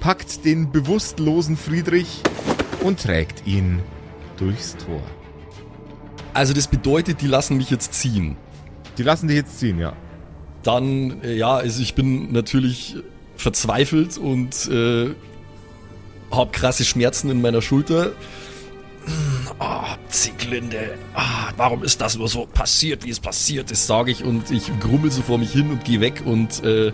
[0.00, 2.22] packt den bewusstlosen Friedrich
[2.86, 3.80] und trägt ihn
[4.36, 5.02] durchs Tor.
[6.34, 8.36] Also das bedeutet, die lassen mich jetzt ziehen.
[8.98, 9.94] Die lassen dich jetzt ziehen, ja.
[10.62, 12.96] dann, äh, ja, also ich bin natürlich
[13.36, 15.10] verzweifelt und äh,
[16.30, 18.12] habe krasse Schmerzen in meiner Schulter.
[19.58, 20.98] Ah, Zieglinde.
[21.14, 23.86] Ah, warum ist das nur so passiert, wie es passiert ist?
[23.86, 26.92] Sage ich und ich grummel so vor mich hin und gehe weg und äh,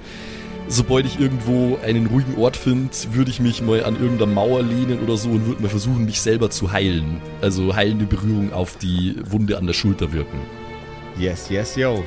[0.68, 5.00] sobald ich irgendwo einen ruhigen Ort finde, würde ich mich mal an irgendeiner Mauer lehnen
[5.00, 7.20] oder so und würde mal versuchen, mich selber zu heilen.
[7.40, 10.38] Also heilende Berührung auf die Wunde an der Schulter wirken.
[11.18, 12.02] Yes, yes, yo.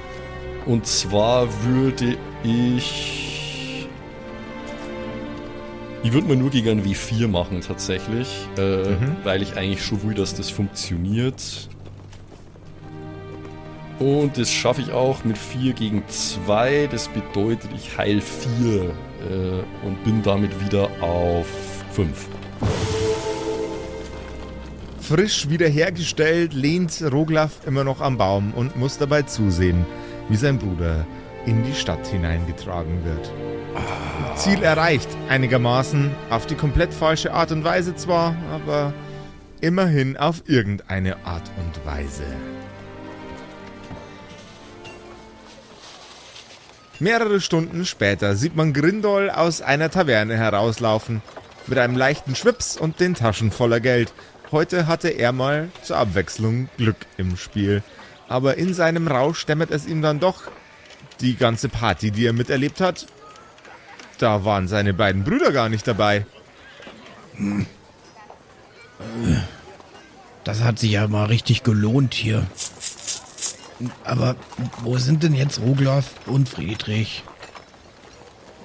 [0.66, 3.88] Und zwar würde ich.
[6.04, 8.28] Ich würde mal nur gegen ein W4 machen, tatsächlich.
[8.58, 9.16] Äh, Mhm.
[9.24, 11.68] Weil ich eigentlich schon will, dass das funktioniert.
[14.00, 16.90] Und das schaffe ich auch mit 4 gegen 2.
[16.92, 18.88] Das bedeutet, ich heil 4 äh,
[19.86, 21.48] und bin damit wieder auf
[21.94, 22.28] 5.
[25.00, 29.86] Frisch wiederhergestellt lehnt Roglaf immer noch am Baum und muss dabei zusehen,
[30.30, 31.06] wie sein Bruder
[31.46, 33.32] in die Stadt hineingetragen wird.
[34.36, 38.94] Ziel erreicht, einigermaßen, auf die komplett falsche Art und Weise zwar, aber
[39.62, 42.26] immerhin auf irgendeine Art und Weise.
[47.00, 51.22] Mehrere Stunden später sieht man Grindol aus einer Taverne herauslaufen,
[51.68, 54.14] mit einem leichten Schwips und den Taschen voller Geld.
[54.52, 57.84] Heute hatte er mal zur Abwechslung Glück im Spiel.
[58.30, 60.44] Aber in seinem Rausch dämmert es ihm dann doch,
[61.22, 63.08] die ganze Party, die er miterlebt hat,
[64.18, 66.26] da waren seine beiden Brüder gar nicht dabei.
[70.44, 72.46] Das hat sich ja mal richtig gelohnt hier.
[74.04, 74.36] Aber
[74.84, 77.24] wo sind denn jetzt Roglaf und Friedrich?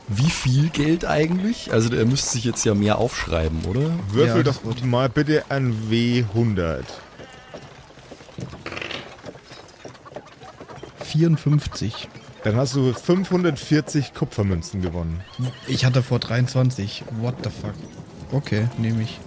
[0.09, 1.73] Wie viel Geld eigentlich?
[1.73, 3.91] Also er müsste sich jetzt ja mehr aufschreiben, oder?
[4.11, 6.83] Würfel Ja, doch das wird- mal bitte ein W100.
[11.05, 12.09] 54.
[12.45, 15.21] Dann hast du 540 Kupfermünzen gewonnen.
[15.67, 17.05] Ich hatte vor 23.
[17.21, 17.75] What the fuck?
[18.33, 19.19] Okay, nehme ich.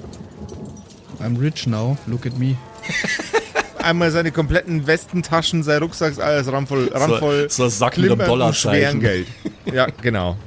[1.20, 1.98] I'm rich now.
[2.08, 2.58] Look at me.
[3.84, 9.02] Einmal seine kompletten Westentaschen, sein Rucksack, alles randvoll, randvoll so ein Sack mit einem Dollarzeichen.
[9.02, 9.28] Geld.
[9.66, 10.38] Ja, genau.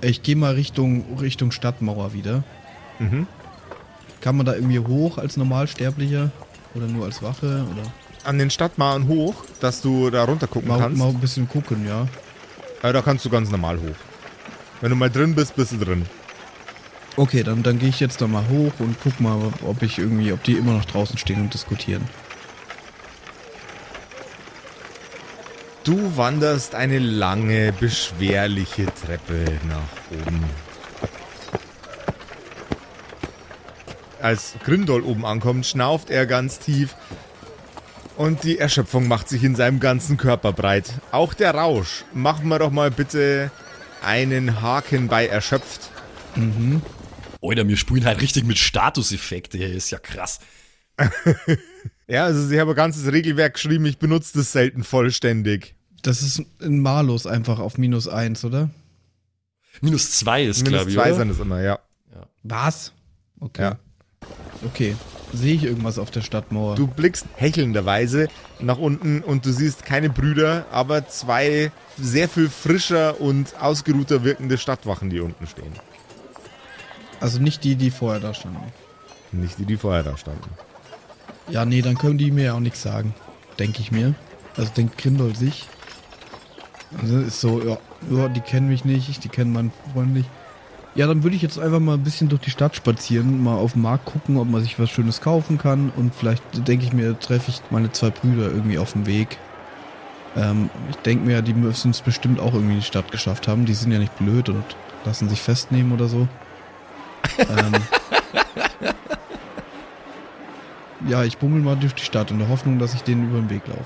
[0.00, 2.44] Ich gehe mal Richtung, Richtung Stadtmauer wieder.
[3.00, 3.26] Mhm.
[4.20, 6.30] Kann man da irgendwie hoch als Normalsterblicher?
[6.74, 7.66] Oder nur als Wache?
[7.72, 7.82] Oder
[8.22, 10.98] An den Stadtmauern hoch, dass du da runter gucken mal, kannst.
[10.98, 12.06] mal ein bisschen gucken, ja.
[12.84, 13.96] Ja, da kannst du ganz normal hoch.
[14.80, 16.06] Wenn du mal drin bist, bist du drin.
[17.16, 20.32] Okay, dann, dann gehe ich jetzt da mal hoch und guck mal, ob ich irgendwie,
[20.32, 22.02] ob die immer noch draußen stehen und diskutieren.
[25.84, 30.44] Du wanderst eine lange, beschwerliche Treppe nach oben.
[34.20, 36.94] Als Grindol oben ankommt, schnauft er ganz tief
[38.16, 41.00] und die Erschöpfung macht sich in seinem ganzen Körper breit.
[41.10, 42.04] Auch der Rausch.
[42.12, 43.50] Machen wir doch mal bitte
[44.04, 45.90] einen Haken bei erschöpft.
[47.42, 50.38] Alter, wir spielen halt richtig mit Statuseffekte ist ja krass.
[52.12, 55.76] Ja, also sie haben ein ganzes Regelwerk geschrieben, ich benutze das selten vollständig.
[56.02, 58.68] Das ist ein Malus einfach auf minus eins, oder?
[59.80, 61.14] Minus zwei ist, Minus glaube ich, zwei oder?
[61.14, 61.78] sind es immer, ja.
[62.42, 62.92] Was?
[63.40, 63.62] Okay.
[63.62, 63.78] Ja.
[64.62, 64.94] Okay.
[65.32, 66.74] Sehe ich irgendwas auf der Stadtmauer?
[66.74, 68.28] Du blickst hechelnderweise
[68.60, 74.58] nach unten und du siehst keine Brüder, aber zwei sehr viel frischer und ausgeruhter wirkende
[74.58, 75.72] Stadtwachen, die unten stehen.
[77.20, 78.70] Also nicht die, die vorher da standen.
[79.32, 80.50] Nicht die, die vorher da standen.
[81.48, 83.14] Ja, nee, dann können die mir ja auch nichts sagen.
[83.58, 84.14] Denke ich mir.
[84.56, 85.66] Also denkt Grindol sich.
[87.00, 87.78] Also ist so, ja,
[88.10, 90.28] ja, die kennen mich nicht, die kennen meinen Freund nicht.
[90.94, 93.72] Ja, dann würde ich jetzt einfach mal ein bisschen durch die Stadt spazieren, mal auf
[93.72, 97.18] den Markt gucken, ob man sich was Schönes kaufen kann und vielleicht denke ich mir,
[97.18, 99.38] treffe ich meine zwei Brüder irgendwie auf dem Weg.
[100.36, 103.64] Ähm, ich denke mir, die müssen es bestimmt auch irgendwie in die Stadt geschafft haben.
[103.64, 104.64] Die sind ja nicht blöd und
[105.04, 106.28] lassen sich festnehmen oder so.
[107.38, 107.72] ähm,
[111.08, 113.50] ja, ich bummel mal durch die Stadt in der Hoffnung, dass ich denen über den
[113.50, 113.84] Weg laufe.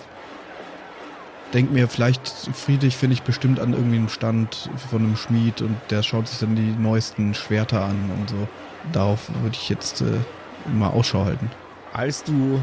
[1.53, 5.77] Denk mir, vielleicht Friedrich finde ich bestimmt an irgendwie einem Stand von einem Schmied und
[5.91, 8.49] der schaut sich dann die neuesten Schwerter an und so.
[8.93, 10.19] Darauf würde ich jetzt äh,
[10.75, 11.51] mal Ausschau halten.
[11.93, 12.61] Als du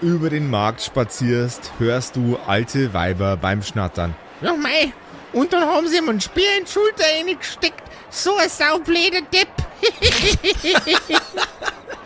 [0.00, 4.14] über den Markt spazierst, hörst du alte Weiber beim Schnattern.
[4.42, 4.92] Ja, mei.
[5.32, 7.82] Und dann haben sie ihm einen Speer in die Schulter reingesteckt.
[8.10, 9.48] So ein saublöder Depp.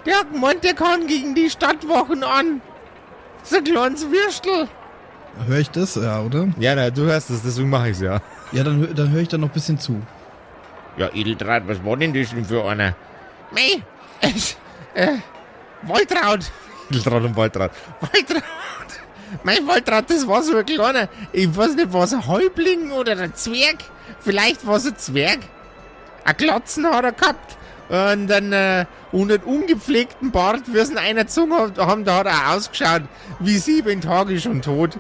[0.07, 2.61] der hat gemeint, der kann gegen die Stadtwachen an.
[3.43, 4.69] So ein kleines Würstel.
[5.47, 5.95] Höre ich das?
[5.95, 6.49] Ja, oder?
[6.59, 8.21] Ja, na, du hörst es, deswegen mache ich es ja.
[8.53, 10.03] Ja, dann, dann höre ich da noch ein bisschen zu.
[10.97, 12.95] Ja, Edeltraut, was war denn das denn für einer?
[13.53, 13.83] Mei,
[14.21, 14.57] es,
[14.95, 15.19] äh,
[15.83, 16.51] Waltraud.
[16.91, 17.71] Wildrat und Waldrad.
[18.01, 18.43] Waltraud.
[19.45, 23.13] Mein Waltraud, das war so ein kleiner, ich weiß nicht, war es ein Häuptling oder
[23.13, 23.79] ein Zwerg?
[24.19, 25.39] Vielleicht war es ein Zwerg.
[26.25, 27.57] Ein Glatzen hat er gehabt.
[27.91, 32.19] Und dann, äh, und einen ungepflegten Bart, wie es in einer Zunge hat- haben, da
[32.19, 33.03] hat er ausgeschaut,
[33.41, 34.99] wie sieben Tage schon tot.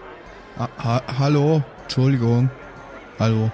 [0.58, 1.62] Ha ha hallo?
[1.84, 2.50] Entschuldigung.
[3.18, 3.50] Hallo.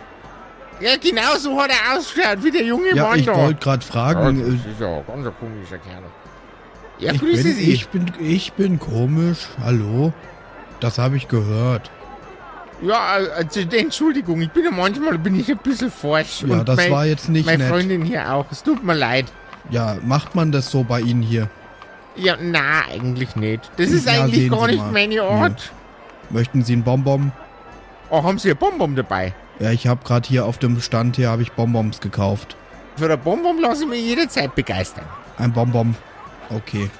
[0.80, 3.36] Ja, genau so hat er ausgeschaut, wie der junge Ja, Mann ich da.
[3.36, 4.40] wollte gerade fragen.
[4.40, 6.02] äh, das ist ja ein ganz komischer Kerl.
[6.98, 7.72] Ja, ich, grüße bin, Sie.
[7.72, 9.48] ich, bin, ich bin komisch.
[9.62, 10.14] Hallo?
[10.80, 11.90] Das habe ich gehört.
[12.82, 16.42] Ja, also Entschuldigung, ich bin ja manchmal bin ich ein bisschen forsch.
[16.46, 17.72] Ja, das mein, war jetzt nicht Meine nett.
[17.72, 18.44] Freundin hier auch.
[18.50, 19.26] Es tut mir leid.
[19.70, 21.48] Ja, macht man das so bei Ihnen hier?
[22.16, 23.70] Ja, na, eigentlich nicht.
[23.76, 24.92] Das ist Ja, eigentlich gar nicht mal.
[24.92, 25.72] meine Art.
[26.30, 27.32] Möchten Sie einen Bonbon?
[28.10, 29.32] Oh, haben Sie ein Bonbon dabei?
[29.58, 32.56] Ja, ich habe gerade hier auf dem Stand hier habe ich Bonbons gekauft.
[32.96, 35.04] Für ein Bonbon lasse ich mich jederzeit begeistern.
[35.38, 35.94] Ein Bonbon.
[36.50, 36.90] Okay.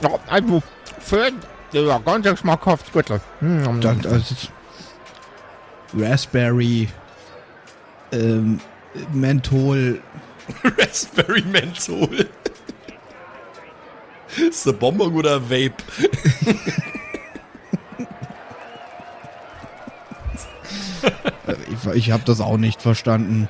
[0.00, 0.62] Ja, also,
[0.98, 1.30] für,
[1.72, 3.06] ja, ganz geschmackhaft, gut.
[3.40, 4.50] Hm, Dann, das ist
[5.96, 6.88] Raspberry,
[8.12, 8.60] ähm,
[9.12, 10.00] Menthol.
[10.78, 12.28] Raspberry Menthol.
[14.36, 15.74] ist der Bonbon oder ein Vape?
[21.68, 23.48] Ich, ich habe das auch nicht verstanden.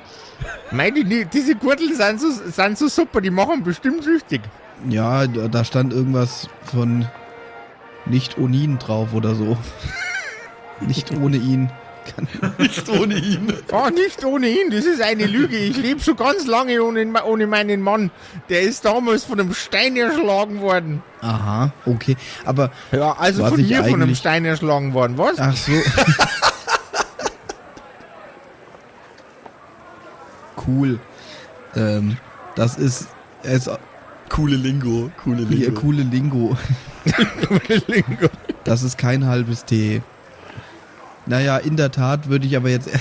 [0.71, 4.41] Meine, die, diese Gürtel sind so, sind so super, die machen bestimmt süchtig.
[4.89, 7.07] Ja, da da stand irgendwas von
[8.05, 9.57] nicht ohne ihn drauf oder so.
[10.81, 11.71] nicht ohne ihn.
[12.05, 13.53] Kann, Nicht ohne ihn.
[13.71, 15.57] Oh, nicht ohne ihn, das ist eine Lüge.
[15.57, 18.11] Ich lebe schon ganz lange ohne, ohne meinen Mann.
[18.49, 21.01] Der ist damals von einem Stein erschlagen worden.
[21.21, 22.15] aha, okay.
[22.45, 25.39] Aber Ja, also von ich mir von einem Stein erschlagen worden, was?
[25.39, 25.71] Ach so.
[30.67, 30.99] cool.
[31.75, 32.17] Ähm,
[32.55, 33.07] das ist,
[33.43, 33.69] ist
[34.29, 35.55] Coole Lingo, coole Lingo.
[35.55, 36.55] hier coole Lingo.
[38.63, 40.01] Das ist kein halbes T.
[41.25, 42.89] Naja, in der Tat würde ich aber jetzt.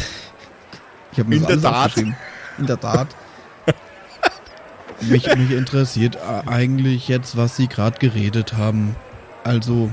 [1.12, 1.96] Ich habe mir In das der Tat.
[2.58, 3.06] In der Tat.
[5.00, 8.96] mich, mich interessiert eigentlich jetzt, was Sie gerade geredet haben.
[9.44, 9.92] Also,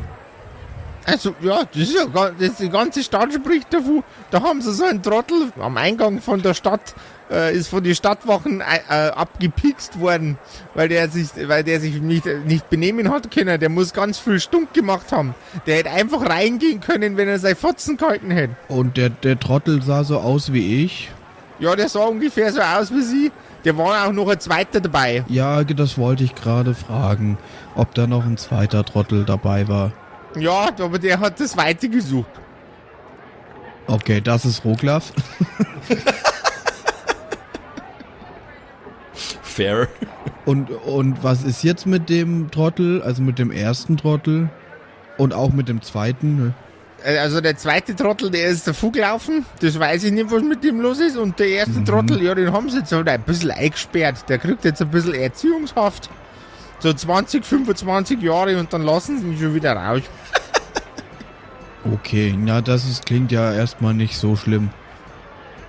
[1.05, 4.03] Also, ja, das ist ja das die ganze Stadt spricht davon.
[4.29, 6.93] Da haben sie so einen Trottel am Eingang von der Stadt,
[7.31, 10.37] äh, ist von den Stadtwachen äh, äh, abgepikst worden,
[10.75, 13.59] weil der sich, weil der sich nicht, nicht benehmen hat können.
[13.59, 15.33] Der muss ganz viel Stunk gemacht haben.
[15.65, 18.55] Der hätte einfach reingehen können, wenn er sein Fotzen gehalten hätte.
[18.67, 21.09] und der, der Trottel sah so aus wie ich.
[21.59, 23.31] Ja, der sah ungefähr so aus wie sie.
[23.65, 25.23] Der war auch noch ein zweiter dabei.
[25.27, 27.37] Ja, das wollte ich gerade fragen,
[27.75, 29.91] ob da noch ein zweiter Trottel dabei war.
[30.37, 32.29] Ja, aber der hat das Weite gesucht.
[33.87, 35.11] Okay, das ist Roglaf.
[39.41, 39.87] Fair.
[40.45, 44.49] Und, und was ist jetzt mit dem Trottel, also mit dem ersten Trottel
[45.17, 46.37] und auch mit dem zweiten?
[46.37, 46.53] ne?
[47.03, 49.45] Also der zweite Trottel, der ist der Fuglaufen.
[49.59, 51.17] Das weiß ich nicht, was mit dem los ist.
[51.17, 54.29] Und der erste Trottel, ja, den haben sie jetzt halt ein bisschen eingesperrt.
[54.29, 56.09] Der kriegt jetzt ein bisschen Erziehungshaft.
[56.81, 60.01] So 20, 25 Jahre und dann lassen sie ihn schon wieder raus.
[61.83, 64.69] Okay, na, das ist, klingt ja erstmal nicht so schlimm.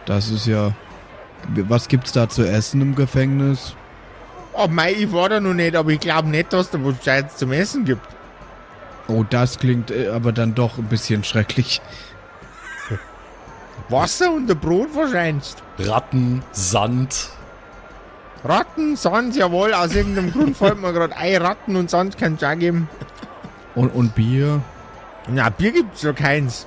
[0.05, 0.75] Das ist ja.
[1.55, 3.75] Was gibt's da zu essen im Gefängnis?
[4.53, 7.37] Oh mei, ich war da noch nicht, aber ich glaube nicht, dass da was Gescheites
[7.37, 8.07] zum Essen gibt.
[9.09, 11.81] Oh, das klingt äh, aber dann doch ein bisschen schrecklich.
[13.89, 15.55] Wasser und ein Brot wahrscheinlich.
[15.79, 17.31] Ratten, Sand.
[18.45, 22.43] Ratten, Sand, jawohl, aus irgendeinem Grund fällt mir gerade ein, Ratten und Sand kann es
[22.43, 22.89] auch geben.
[23.75, 24.63] Und, und Bier?
[25.29, 26.67] Na, Bier gibt's ja keins.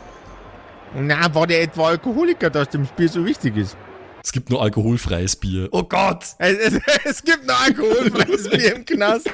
[0.95, 3.75] Na, war der etwa Alkoholiker, dass dem Bier so wichtig ist?
[4.23, 5.67] Es gibt nur alkoholfreies Bier.
[5.71, 6.23] Oh Gott!
[6.39, 9.29] Es, es, es gibt noch alkoholfreies Bier im Knast.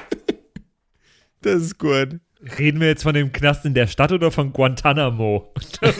[1.42, 2.20] Das ist gut.
[2.58, 5.54] Reden wir jetzt von dem Knast in der Stadt oder von Guantanamo?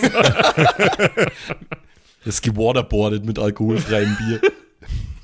[2.24, 4.42] Es ist gewaterboardet mit alkoholfreiem Bier.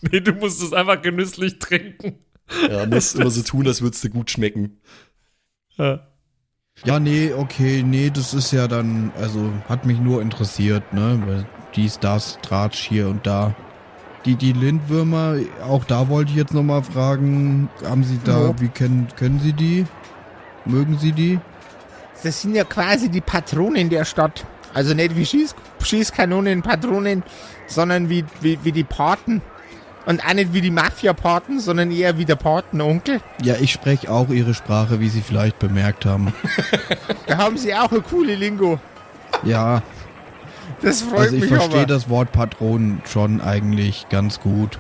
[0.12, 2.20] nee, du musst es einfach genüsslich trinken.
[2.70, 4.80] Ja, musst immer so tun, als würde es dir gut schmecken.
[5.78, 6.08] Ja.
[6.86, 11.22] Ja, nee, okay, nee, das ist ja dann, also hat mich nur interessiert, ne?
[11.26, 13.56] Weil dies, das, Tratsch hier und da.
[14.26, 18.62] Die, die Lindwürmer, auch da wollte ich jetzt nochmal fragen, haben Sie da, Ja.
[18.62, 19.86] wie kennen, können Sie die?
[20.66, 21.40] Mögen Sie die?
[22.24, 24.46] Das sind ja quasi die Patronen der Stadt.
[24.74, 27.24] Also nicht wie Schieß, Schießkanonen, Patronen,
[27.68, 29.42] sondern wie, wie, wie die Paten.
[30.08, 33.20] Und auch nicht wie die Mafia-Paten, sondern eher wie der Patenonkel.
[33.44, 36.34] Ja, ich spreche auch Ihre Sprache, wie Sie vielleicht bemerkt haben.
[37.28, 38.80] Da haben sie auch eine coole Lingo.
[39.44, 39.84] Ja,
[40.82, 44.80] Das freut also ich mich verstehe das Wort Patron schon eigentlich ganz gut.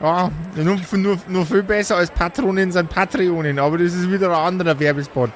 [0.00, 4.46] Ja, nur, nur, nur viel besser als Patronen sind Patreonen, aber das ist wieder ein
[4.46, 5.30] anderer Werbespot.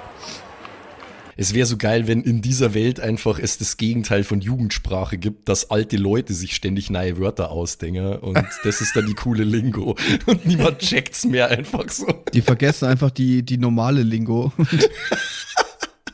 [1.36, 5.48] Es wäre so geil, wenn in dieser Welt einfach es das Gegenteil von Jugendsprache gibt,
[5.48, 9.96] dass alte Leute sich ständig neue Wörter ausdenken und das ist dann die coole Lingo
[10.26, 12.06] und niemand checkt's mehr einfach so.
[12.32, 14.52] Die vergessen einfach die, die normale Lingo.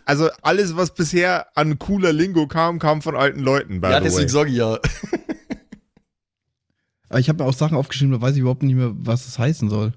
[0.04, 3.82] Also alles, was bisher an cooler Lingo kam, kam von alten Leuten.
[3.82, 4.78] Ja, deswegen sage ich ja.
[7.10, 9.38] Aber ich habe mir auch Sachen aufgeschrieben, da weiß ich überhaupt nicht mehr, was es
[9.38, 9.92] heißen soll.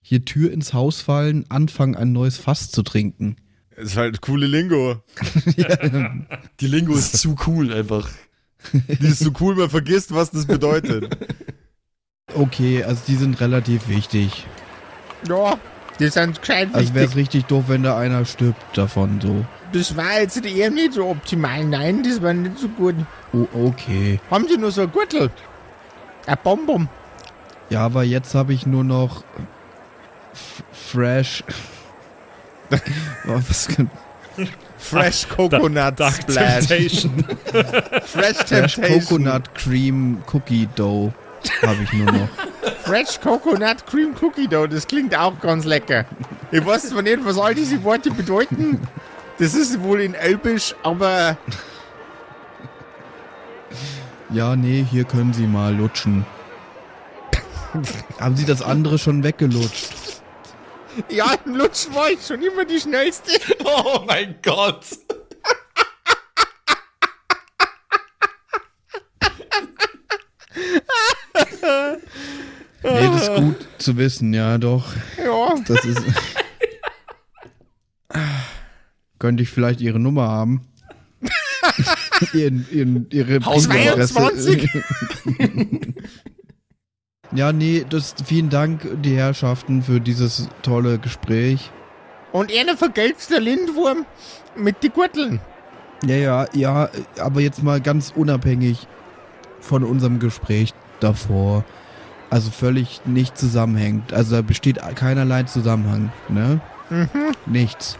[0.00, 3.36] Hier Tür ins Haus fallen, anfangen ein neues Fass zu trinken.
[3.82, 5.02] Ist halt coole Lingo.
[6.60, 8.08] Die Lingo ist zu cool einfach.
[8.72, 11.16] Die ist so cool, man vergisst, was das bedeutet.
[12.32, 14.46] Okay, also die sind relativ wichtig.
[15.28, 15.58] Ja,
[15.98, 19.44] die sind gescheit Also wäre es richtig doof, wenn da einer stirbt davon so.
[19.72, 21.64] Das war jetzt eher nicht so optimal.
[21.64, 22.94] Nein, das war nicht so gut.
[23.32, 24.20] Oh, okay.
[24.30, 25.30] Haben sie nur so ein Gürtel?
[26.26, 26.88] Ein Bonbon.
[27.68, 29.24] Ja, aber jetzt habe ich nur noch
[30.32, 31.42] F Fresh.
[34.78, 36.66] Fresh Coconut Dark Splash.
[36.66, 37.24] Temptation.
[37.44, 39.00] Fresh Fresh Temptation.
[39.00, 41.12] Coconut Cream Cookie Dough
[41.62, 42.28] habe ich nur noch.
[42.82, 44.66] Fresh Coconut Cream Cookie Dough.
[44.66, 46.04] Das klingt auch ganz lecker.
[46.50, 48.80] Ich weiß zwar nicht, was all diese Worte bedeuten.
[49.38, 51.36] Das ist wohl in Elbisch, aber
[54.30, 56.24] Ja, nee, hier können Sie mal lutschen.
[58.18, 60.21] Haben Sie das andere schon weggelutscht?
[61.08, 63.32] Ja, im Lutschen war ich schon immer die Schnellste.
[63.64, 64.84] Oh mein Gott.
[72.84, 74.92] Nee, das ist gut zu wissen, ja, doch.
[75.16, 76.02] Ja, Das ist.
[79.18, 80.66] Könnte ich vielleicht Ihre Nummer haben?
[82.34, 83.96] ihren, ihren, ihre Hausnummer.
[83.96, 84.58] Briefadresse.
[87.34, 91.70] ja, nee, das, vielen Dank, die Herrschaften, für dieses tolle Gespräch.
[92.32, 94.04] und einer vergelt's der Lindwurm
[94.56, 95.40] mit die Gürteln.
[96.04, 96.88] Ja, ja, ja,
[97.20, 98.86] aber jetzt mal ganz unabhängig
[99.60, 101.64] von unserem Gespräch davor.
[102.28, 104.12] Also völlig nicht zusammenhängt.
[104.12, 106.60] Also da besteht keinerlei Zusammenhang, ne?
[107.46, 107.98] Nichts.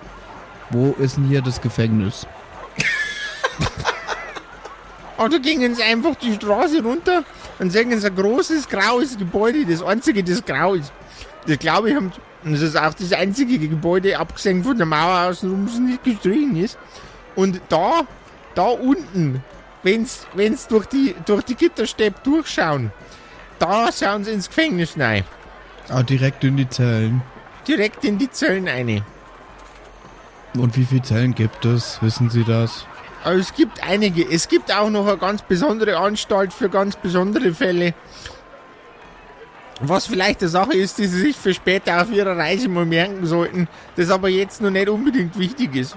[0.71, 2.27] Wo ist denn hier das Gefängnis?
[5.19, 7.25] Oder gingen sie einfach die Straße runter
[7.63, 10.93] und sehen sie ein großes graues Gebäude, das einzige, das grau ist.
[11.47, 15.29] Das glaube ich, haben, und das ist auch das einzige Gebäude, abgesehen von der Mauer
[15.29, 16.77] außenrum, das nicht gestrichen ist.
[17.37, 18.03] Und da,
[18.57, 19.45] da unten,
[19.85, 22.91] wenn's, wenn's durch die, durch die Gitterstäbe durchschauen,
[23.61, 25.25] da schauen sie ins Gefängnis rein.
[25.89, 27.23] Ah, direkt in die Zellen.
[27.69, 29.05] Direkt in die Zellen rein.
[30.55, 32.03] Und wie viele Zellen gibt es?
[32.03, 32.87] Wissen Sie das?
[33.25, 34.25] Aber es gibt einige.
[34.29, 37.95] Es gibt auch noch eine ganz besondere Anstalt für ganz besondere Fälle.
[39.81, 43.27] Was vielleicht eine Sache ist, die Sie sich für später auf Ihrer Reise mal merken
[43.27, 45.97] sollten, das aber jetzt noch nicht unbedingt wichtig ist.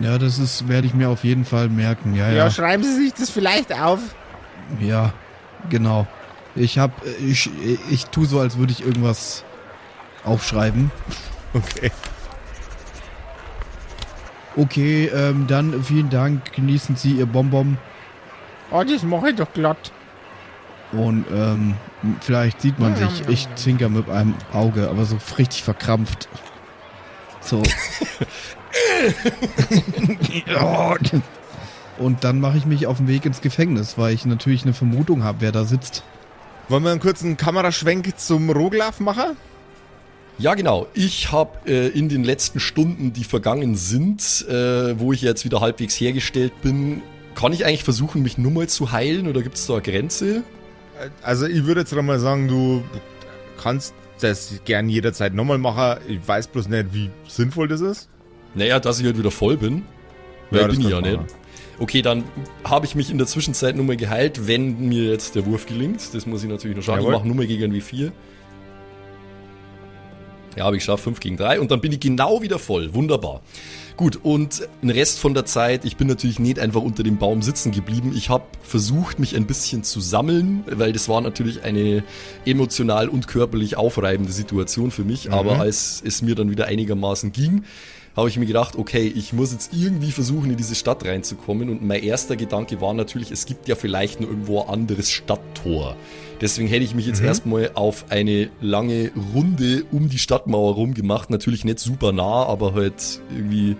[0.00, 2.14] Ja, das ist, werde ich mir auf jeden Fall merken.
[2.14, 2.50] Ja, Ja, ja.
[2.50, 4.00] schreiben Sie sich das vielleicht auf.
[4.80, 5.12] Ja,
[5.70, 6.06] genau.
[6.56, 7.48] Ich hab, ich,
[7.90, 9.44] ich tu so, als würde ich irgendwas
[10.24, 10.90] aufschreiben.
[11.52, 11.92] Okay.
[14.56, 16.52] Okay, ähm, dann vielen Dank.
[16.52, 17.76] Genießen Sie Ihr Bonbon.
[18.70, 19.90] Oh, das mache ich doch glatt.
[20.92, 21.74] Und ähm,
[22.20, 23.20] vielleicht sieht man Ja, sich.
[23.20, 23.56] ja, Ich ja.
[23.56, 26.28] zwinker mit einem Auge, aber so richtig verkrampft.
[27.40, 27.62] So.
[31.98, 35.22] Und dann mache ich mich auf den Weg ins Gefängnis, weil ich natürlich eine Vermutung
[35.22, 36.02] habe, wer da sitzt.
[36.68, 39.36] Wollen wir einen kurzen Kameraschwenk zum Roglaf machen?
[40.38, 40.86] Ja, genau.
[40.94, 45.60] Ich habe äh, in den letzten Stunden, die vergangen sind, äh, wo ich jetzt wieder
[45.60, 47.02] halbwegs hergestellt bin,
[47.34, 50.42] kann ich eigentlich versuchen, mich nur mal zu heilen oder gibt es da eine Grenze?
[51.22, 52.82] Also ich würde jetzt mal sagen, du
[53.60, 56.00] kannst das gern jederzeit nochmal machen.
[56.08, 58.08] Ich weiß bloß nicht, wie sinnvoll das ist.
[58.54, 59.82] Naja, dass ich halt wieder voll bin.
[60.50, 61.18] Weil Ja, das bin ich ja nicht.
[61.78, 62.22] Okay, dann
[62.62, 66.14] habe ich mich in der Zwischenzeit nur mal geheilt, wenn mir jetzt der Wurf gelingt.
[66.14, 66.98] Das muss ich natürlich noch schauen.
[67.00, 67.12] Jawohl.
[67.12, 68.12] Ich mache nur mal gegen ein W4.
[70.56, 72.94] Ja, habe ich geschafft, 5 gegen 3 und dann bin ich genau wieder voll.
[72.94, 73.42] Wunderbar.
[73.96, 77.42] Gut, und den Rest von der Zeit, ich bin natürlich nicht einfach unter dem Baum
[77.42, 78.12] sitzen geblieben.
[78.16, 82.02] Ich habe versucht, mich ein bisschen zu sammeln, weil das war natürlich eine
[82.44, 85.30] emotional und körperlich aufreibende Situation für mich.
[85.30, 87.64] Aber als es mir dann wieder einigermaßen ging,
[88.16, 91.68] habe ich mir gedacht, okay, ich muss jetzt irgendwie versuchen, in diese Stadt reinzukommen.
[91.68, 95.96] Und mein erster Gedanke war natürlich, es gibt ja vielleicht nur irgendwo ein anderes Stadttor.
[96.40, 101.30] Deswegen hätte ich mich jetzt erstmal auf eine lange Runde um die Stadtmauer rum gemacht.
[101.30, 103.76] Natürlich nicht super nah, aber halt irgendwie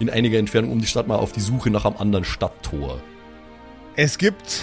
[0.00, 3.00] in einiger Entfernung um die Stadtmauer auf die Suche nach einem anderen Stadttor.
[3.94, 4.62] Es gibt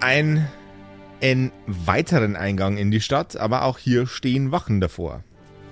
[0.00, 0.48] ein,
[1.20, 5.22] einen weiteren Eingang in die Stadt, aber auch hier stehen Wachen davor.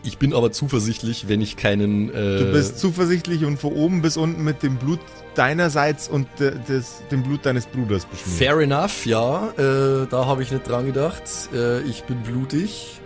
[0.03, 2.09] Ich bin aber zuversichtlich, wenn ich keinen.
[2.09, 5.01] Äh, Du bist zuversichtlich und von oben bis unten mit dem Blut
[5.35, 8.39] deinerseits und de, des, dem Blut deines Bruders beschmiert.
[8.39, 9.49] Fair enough, ja.
[9.59, 11.23] Äh, da habe ich nicht dran gedacht.
[11.55, 13.01] Äh, ich bin blutig.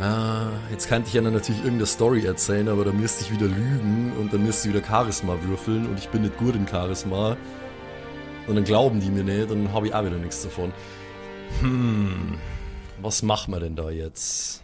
[0.00, 4.12] Ah, jetzt könnte ich ja natürlich irgendeine Story erzählen, aber da müsste ich wieder lügen
[4.18, 7.36] und dann müsste ich wieder Charisma würfeln und ich bin nicht gut in Charisma.
[8.46, 10.72] Und dann glauben die mir nicht, dann habe ich auch wieder nichts davon.
[11.60, 12.34] Hm,
[13.02, 14.62] was machen wir denn da jetzt?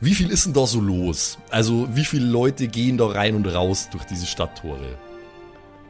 [0.00, 1.38] Wie viel ist denn da so los?
[1.50, 4.98] Also, wie viele Leute gehen da rein und raus durch diese Stadttore?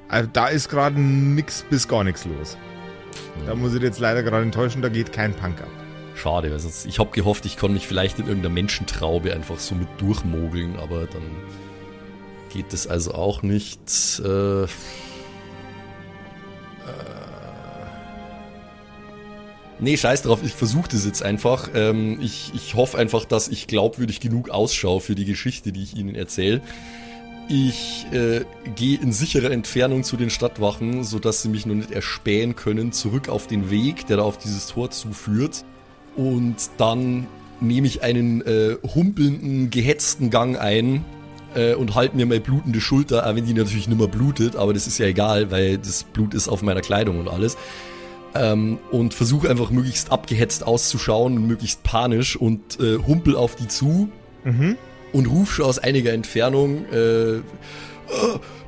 [0.09, 2.57] Also da ist gerade nix bis gar nichts los.
[3.47, 5.69] Da muss ich jetzt leider gerade enttäuschen, da geht kein Punk ab.
[6.17, 9.77] Schade, weil sonst, ich habe gehofft, ich kann mich vielleicht in irgendeiner Menschentraube einfach so
[9.77, 11.23] mit durchmogeln, aber dann
[12.53, 13.81] geht das also auch nicht.
[14.19, 14.67] Äh,
[19.81, 21.71] nee, scheiß drauf, ich versuche das jetzt einfach.
[21.75, 25.97] Ähm, ich, ich hoffe einfach, dass ich glaubwürdig genug ausschaue für die Geschichte, die ich
[25.97, 26.61] Ihnen erzähle.
[27.49, 28.45] Ich äh,
[28.77, 33.29] gehe in sicherer Entfernung zu den Stadtwachen, sodass sie mich noch nicht erspähen können, zurück
[33.29, 35.65] auf den Weg, der da auf dieses Tor zuführt.
[36.15, 37.27] Und dann
[37.61, 41.05] nehme ich einen äh, humpelnden, gehetzten Gang ein
[41.55, 44.73] äh, und halte mir meine blutende Schulter, auch wenn die natürlich nicht mehr blutet, aber
[44.73, 47.57] das ist ja egal, weil das Blut ist auf meiner Kleidung und alles.
[48.35, 53.67] Ähm, und versuche einfach möglichst abgehetzt auszuschauen und möglichst panisch und äh, humpel auf die
[53.69, 54.09] zu
[55.13, 57.41] und ruf schon aus einiger Entfernung, äh,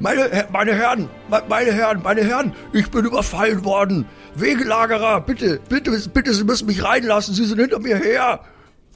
[0.01, 4.07] Meine, Her- meine Herren, me- meine Herren, meine Herren, ich bin überfallen worden.
[4.35, 8.41] Wegelagerer, bitte, bitte, bitte, Sie müssen mich reinlassen, Sie sind hinter mir her.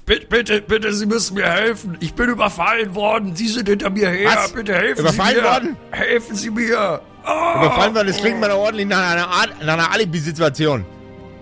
[0.05, 1.97] Bitte, bitte, bitte, Sie müssen mir helfen.
[2.01, 4.31] Ich bin überfallen worden, Sie sind hinter mir her.
[4.37, 4.53] Was?
[4.53, 5.49] Bitte helfen Überfallen Sie mir.
[5.49, 5.77] worden?
[5.91, 7.01] Helfen Sie mir.
[7.27, 10.85] Ah, Überfallen wir, das klingt doch ordentlich nach einer, Art- nach einer Alibi-Situation.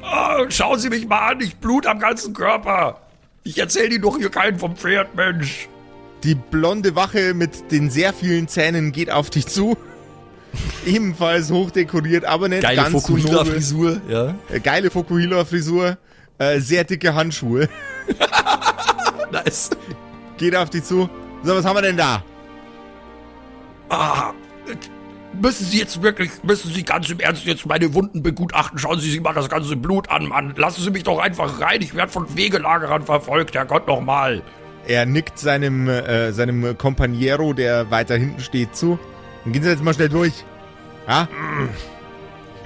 [0.03, 3.01] ah, schauen Sie mich mal an, ich blut am ganzen Körper.
[3.43, 5.69] Ich erzähle Ihnen doch hier keinen vom Pferd, Mensch.
[6.23, 9.77] Die blonde Wache mit den sehr vielen Zähnen geht auf dich zu.
[10.87, 13.23] Ebenfalls hochdekoriert, aber nicht geile ganz so nobel.
[13.25, 14.35] Fokuhila-Frisur, ja.
[14.51, 15.99] Äh, Geile Fokuhila-Frisur,
[16.39, 17.69] äh, sehr dicke Handschuhe.
[19.33, 19.71] Nice.
[20.39, 21.11] Geht auf dich zu.
[21.43, 22.23] So, was haben wir denn da?
[23.89, 24.33] Ah,
[25.41, 28.79] müssen Sie jetzt wirklich, müssen Sie ganz im Ernst jetzt meine Wunden begutachten?
[28.79, 30.55] Schauen Sie sich mal das ganze Blut an, Mann.
[30.57, 31.83] Lassen Sie mich doch einfach rein.
[31.83, 33.55] Ich werde von Wegelagerern verfolgt.
[33.55, 34.43] Herrgott noch mal.
[34.87, 38.99] Er nickt seinem, äh, seinem Companiero, der weiter hinten steht, zu.
[39.45, 40.45] Dann gehen Sie jetzt mal schnell durch.
[41.09, 41.29] Ja?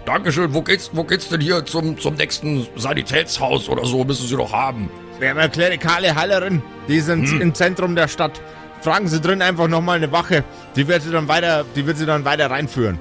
[0.05, 0.55] Dankeschön.
[0.55, 4.05] Wo geht's, wo geht's denn hier zum, zum nächsten Sanitätshaus oder so?
[4.05, 4.91] Müssen Sie doch haben.
[5.19, 6.63] Wir haben eine klerikale Heilerin.
[6.89, 8.41] Die sind im Zentrum der Stadt.
[8.81, 10.45] Fragen Sie drin einfach nochmal eine Wache.
[10.77, 12.99] Die wird Sie dann weiter, die wird Sie dann weiter reinführen.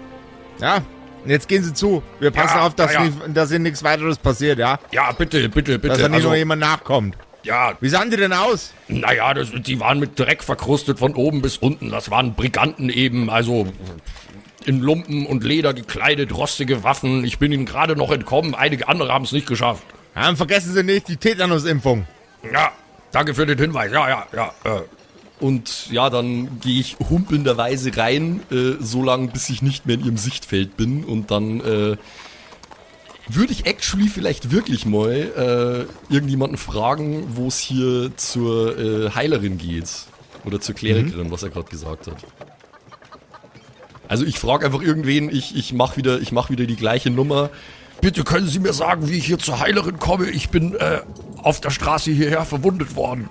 [0.61, 0.77] Ja?
[1.23, 2.01] Und jetzt gehen Sie zu.
[2.19, 4.79] Wir passen Ja, auf, dass, ja, nicht- dass Ihnen nichts weiteres passiert, ja?
[4.91, 5.89] Ja, bitte, bitte, bitte.
[5.89, 7.17] Dass da nicht Also, noch jemand nachkommt.
[7.43, 8.73] ja, Wie sahen die denn aus?
[8.87, 11.89] naja, das, die waren mit Dreck verkrustet von oben bis unten.
[11.89, 13.67] Das waren Briganten eben, also
[14.65, 17.23] in Lumpen und Leder gekleidet, rostige Waffen.
[17.23, 18.53] Ich bin ihnen gerade noch entkommen.
[18.55, 19.83] Einige andere haben es nicht geschafft.
[20.15, 22.05] Ja, vergessen Sie nicht die Tetanusimpfung.
[22.51, 22.71] Ja,
[23.11, 23.91] danke für den Hinweis.
[23.91, 24.51] Ja, ja, ja.
[24.63, 24.81] Äh,
[25.39, 30.05] Und ja, dann gehe ich humpelnderweise rein, äh, so lange, bis ich nicht mehr in
[30.05, 31.03] ihrem Sichtfeld bin.
[31.03, 31.97] Und dann äh,
[33.27, 39.57] würde ich actually vielleicht wirklich mal äh, irgendjemanden fragen, wo es hier zur äh, Heilerin
[39.57, 39.89] geht.
[40.45, 42.15] Oder zur Klerikerin, was er gerade gesagt hat.
[44.07, 47.49] Also ich frage einfach irgendwen, ich, ich mache wieder, ich mach wieder die gleiche Nummer.
[47.99, 50.29] bitte können Sie mir sagen, wie ich hier zur Heilerin komme.
[50.29, 51.01] Ich bin äh,
[51.43, 53.29] auf der Straße hierher verwundet worden.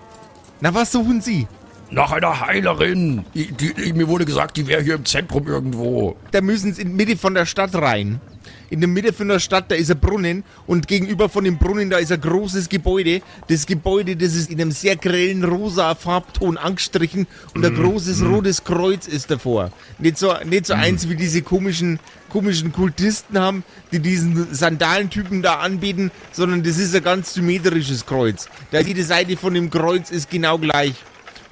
[0.60, 1.46] Na, was suchen Sie?
[1.90, 3.24] Nach einer Heilerin.
[3.34, 6.16] Die, die, mir wurde gesagt, die wäre hier im Zentrum irgendwo.
[6.32, 8.20] Da müssen Sie in die Mitte von der Stadt rein.
[8.68, 11.88] In der Mitte von der Stadt, da ist ein Brunnen und gegenüber von dem Brunnen,
[11.88, 13.22] da ist ein großes Gebäude.
[13.48, 18.64] Das Gebäude, das ist in einem sehr grellen rosa Farbton angestrichen und ein großes rotes
[18.64, 19.70] Kreuz ist davor.
[19.98, 23.62] Nicht so, nicht so eins wie diese komischen, komischen Kultisten haben,
[23.92, 28.48] die diesen Sandalentypen da anbieten, sondern das ist ein ganz symmetrisches Kreuz.
[28.72, 30.94] Da jede Seite von dem Kreuz ist genau gleich.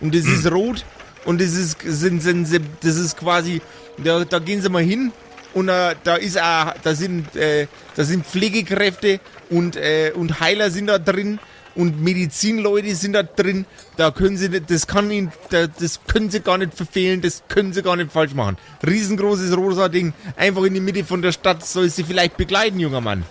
[0.04, 0.84] Und das ist rot
[1.24, 2.46] und das ist, sind, sind,
[2.82, 3.62] das ist quasi,
[3.96, 5.12] da, da gehen sie mal hin
[5.54, 10.70] und äh, da ist auch, da sind, äh, da sind Pflegekräfte und, äh, und Heiler
[10.70, 11.38] sind da drin
[11.74, 13.64] und Medizinleute sind da drin.
[13.96, 17.72] Da können sie das kann ihnen, da, das können sie gar nicht verfehlen, das können
[17.72, 18.58] sie gar nicht falsch machen.
[18.86, 23.00] Riesengroßes rosa Ding, einfach in die Mitte von der Stadt, soll sie vielleicht begleiten, junger
[23.00, 23.24] Mann.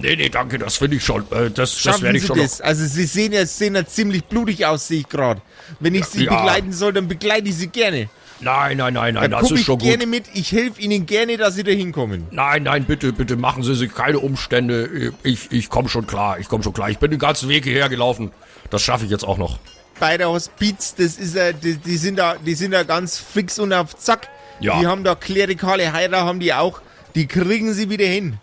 [0.00, 1.22] Nee, nee, danke, das finde ich schon.
[1.32, 2.60] Äh, das das werde ich Sie schon das?
[2.60, 5.40] Also Sie sehen ja, sehen ja ziemlich blutig aus, sehe ich gerade.
[5.80, 6.36] Wenn ich Sie Ja.
[6.36, 8.08] begleiten soll, dann begleite ich Sie gerne.
[8.40, 10.08] Nein, nein, nein, nein, Dann das ist ich schon gerne gut.
[10.08, 10.24] mit.
[10.34, 12.26] Ich helfe Ihnen gerne, dass Sie da hinkommen.
[12.30, 15.14] Nein, nein, bitte, bitte machen Sie sich keine Umstände.
[15.22, 16.90] Ich, ich komme schon klar, ich komme schon klar.
[16.90, 18.32] Ich bin den ganzen Weg hierher gelaufen.
[18.68, 19.58] Das schaffe ich jetzt auch noch.
[19.98, 23.58] Bei der Hospiz, das ist ja, die, die sind da, die sind da ganz fix
[23.58, 24.28] und auf Zack.
[24.60, 24.78] Ja.
[24.80, 26.82] Die haben da klerikale Heiler, haben die auch.
[27.14, 28.36] Die kriegen Sie wieder hin.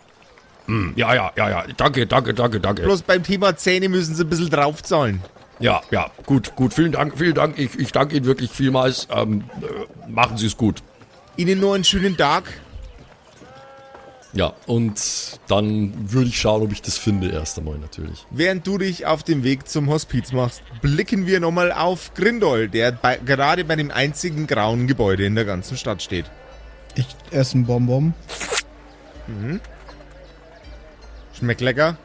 [0.95, 1.65] Ja, ja, ja, ja.
[1.75, 2.83] Danke, danke, danke, danke.
[2.83, 5.21] Bloß beim Thema Zähne müssen Sie ein bisschen draufzahlen.
[5.59, 6.73] Ja, ja, gut, gut.
[6.73, 7.59] Vielen Dank, vielen Dank.
[7.59, 9.07] Ich, ich danke Ihnen wirklich vielmals.
[9.11, 10.81] Ähm, äh, machen Sie es gut.
[11.35, 12.45] Ihnen nur einen schönen Tag.
[14.33, 14.99] Ja, und
[15.47, 18.25] dann würde ich schauen, ob ich das finde, erst einmal natürlich.
[18.31, 22.93] Während du dich auf dem Weg zum Hospiz machst, blicken wir nochmal auf Grindol, der
[22.93, 26.25] bei, gerade bei dem einzigen grauen Gebäude in der ganzen Stadt steht.
[26.95, 28.15] Ich esse einen Bonbon.
[31.43, 31.97] Schmeckt lecker.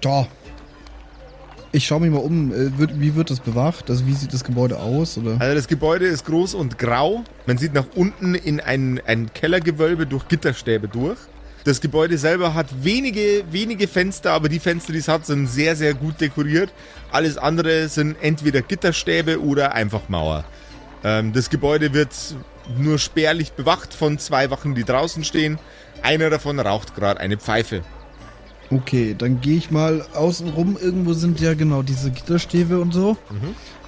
[0.00, 0.26] Da.
[1.70, 2.52] Ich schaue mich mal um.
[2.52, 3.90] Äh, wie wird das bewacht?
[3.90, 5.16] Also wie sieht das Gebäude aus?
[5.16, 5.36] Oder?
[5.40, 7.22] Also das Gebäude ist groß und grau.
[7.46, 11.18] Man sieht nach unten in ein, ein Kellergewölbe durch Gitterstäbe durch.
[11.62, 15.76] Das Gebäude selber hat wenige, wenige Fenster, aber die Fenster, die es hat, sind sehr,
[15.76, 16.72] sehr gut dekoriert.
[17.12, 20.44] Alles andere sind entweder Gitterstäbe oder einfach Mauer.
[21.04, 22.10] Ähm, das Gebäude wird
[22.78, 25.58] nur spärlich bewacht von zwei Wachen, die draußen stehen.
[26.02, 27.82] Einer davon raucht gerade eine Pfeife.
[28.70, 30.78] Okay, dann gehe ich mal außen rum.
[30.80, 33.16] Irgendwo sind ja genau diese Gitterstäbe und so,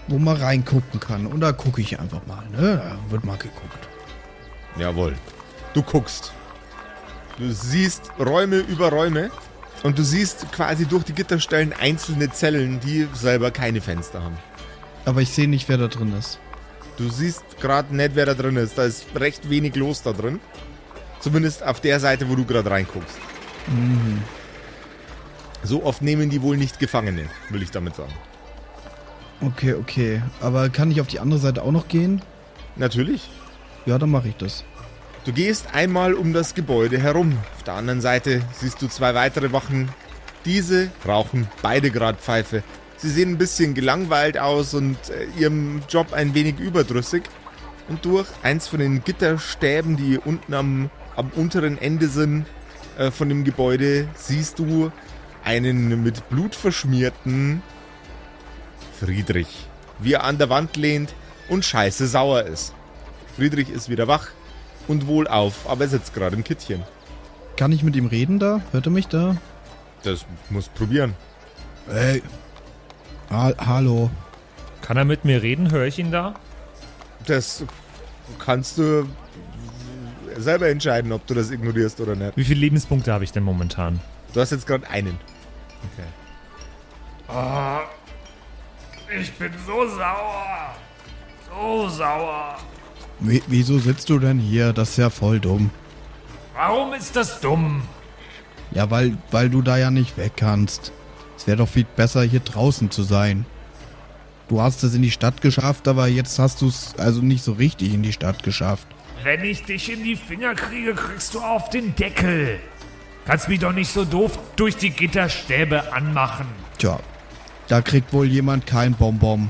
[0.06, 1.26] wo man reingucken kann.
[1.26, 2.44] Und da gucke ich einfach mal.
[2.50, 2.82] Ne?
[2.82, 3.88] Da wird mal geguckt.
[4.78, 5.14] Jawohl.
[5.74, 6.32] Du guckst.
[7.38, 9.30] Du siehst Räume über Räume
[9.82, 14.38] und du siehst quasi durch die Gitterstellen einzelne Zellen, die selber keine Fenster haben.
[15.04, 16.38] Aber ich sehe nicht, wer da drin ist.
[16.96, 18.78] Du siehst gerade nicht, wer da drin ist.
[18.78, 20.40] Da ist recht wenig los da drin.
[21.20, 23.18] Zumindest auf der Seite, wo du gerade reinguckst.
[25.62, 28.14] So oft nehmen die wohl nicht Gefangene, will ich damit sagen.
[29.40, 30.22] Okay, okay.
[30.40, 32.22] Aber kann ich auf die andere Seite auch noch gehen?
[32.76, 33.28] Natürlich.
[33.84, 34.64] Ja, dann mache ich das.
[35.24, 37.36] Du gehst einmal um das Gebäude herum.
[37.56, 39.90] Auf der anderen Seite siehst du zwei weitere Wachen.
[40.44, 42.62] Diese rauchen beide gerade Pfeife.
[43.06, 47.22] Sie sehen ein bisschen gelangweilt aus und äh, ihrem Job ein wenig überdrüssig.
[47.88, 52.46] Und durch eins von den Gitterstäben, die unten am, am unteren Ende sind
[52.98, 54.90] äh, von dem Gebäude, siehst du
[55.44, 57.62] einen mit Blut verschmierten
[58.98, 59.68] Friedrich,
[60.00, 61.14] wie er an der Wand lehnt
[61.48, 62.74] und scheiße sauer ist.
[63.36, 64.30] Friedrich ist wieder wach
[64.88, 66.82] und wohlauf, aber er sitzt gerade im Kittchen.
[67.56, 68.62] Kann ich mit ihm reden da?
[68.72, 69.36] Hört er mich da?
[70.02, 71.14] Das muss probieren.
[71.88, 72.20] Ey.
[73.30, 74.10] Ha hallo.
[74.82, 75.70] Kann er mit mir reden?
[75.70, 76.34] Höre ich ihn da?
[77.26, 77.64] Das
[78.38, 79.08] kannst du
[80.36, 82.36] selber entscheiden, ob du das ignorierst oder nicht.
[82.36, 84.00] Wie viele Lebenspunkte habe ich denn momentan?
[84.32, 85.18] Du hast jetzt gerade einen.
[89.20, 90.74] Ich bin so sauer.
[91.48, 92.56] So sauer.
[93.18, 94.72] Wie, wieso sitzt du denn hier?
[94.72, 95.70] Das ist ja voll dumm.
[96.54, 97.82] Warum ist das dumm?
[98.72, 100.92] Ja, weil, weil du da ja nicht weg kannst.
[101.36, 103.46] Es wäre doch viel besser, hier draußen zu sein.
[104.48, 107.52] Du hast es in die Stadt geschafft, aber jetzt hast du es also nicht so
[107.52, 108.86] richtig in die Stadt geschafft.
[109.22, 112.60] Wenn ich dich in die Finger kriege, kriegst du auf den Deckel.
[113.24, 116.46] Kannst mich doch nicht so doof durch die Gitterstäbe anmachen.
[116.78, 117.00] Tja,
[117.66, 119.48] da kriegt wohl jemand kein Bonbon.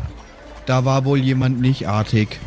[0.64, 2.40] Da war wohl jemand nicht artig.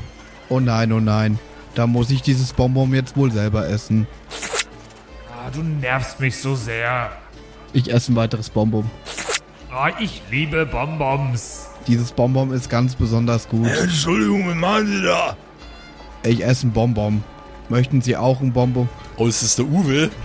[0.50, 1.38] Oh nein, oh nein.
[1.76, 4.08] Da muss ich dieses Bonbon jetzt wohl selber essen.
[5.32, 7.12] Ah, du nervst mich so sehr.
[7.74, 8.90] Ich esse ein weiteres Bonbon.
[9.72, 11.68] Ah, ich liebe Bonbons.
[11.88, 13.68] Dieses Bonbon ist ganz besonders gut.
[13.68, 15.38] Entschuldigung, was machen Sie da?
[16.24, 17.24] Ich esse ein Bonbon.
[17.70, 18.90] Möchten Sie auch ein Bonbon?
[19.18, 20.10] Oh, ist das der Uwe?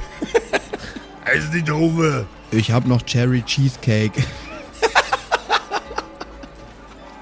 [1.26, 2.26] Es ist die Doofe.
[2.50, 4.22] Ich habe noch Cherry Cheesecake.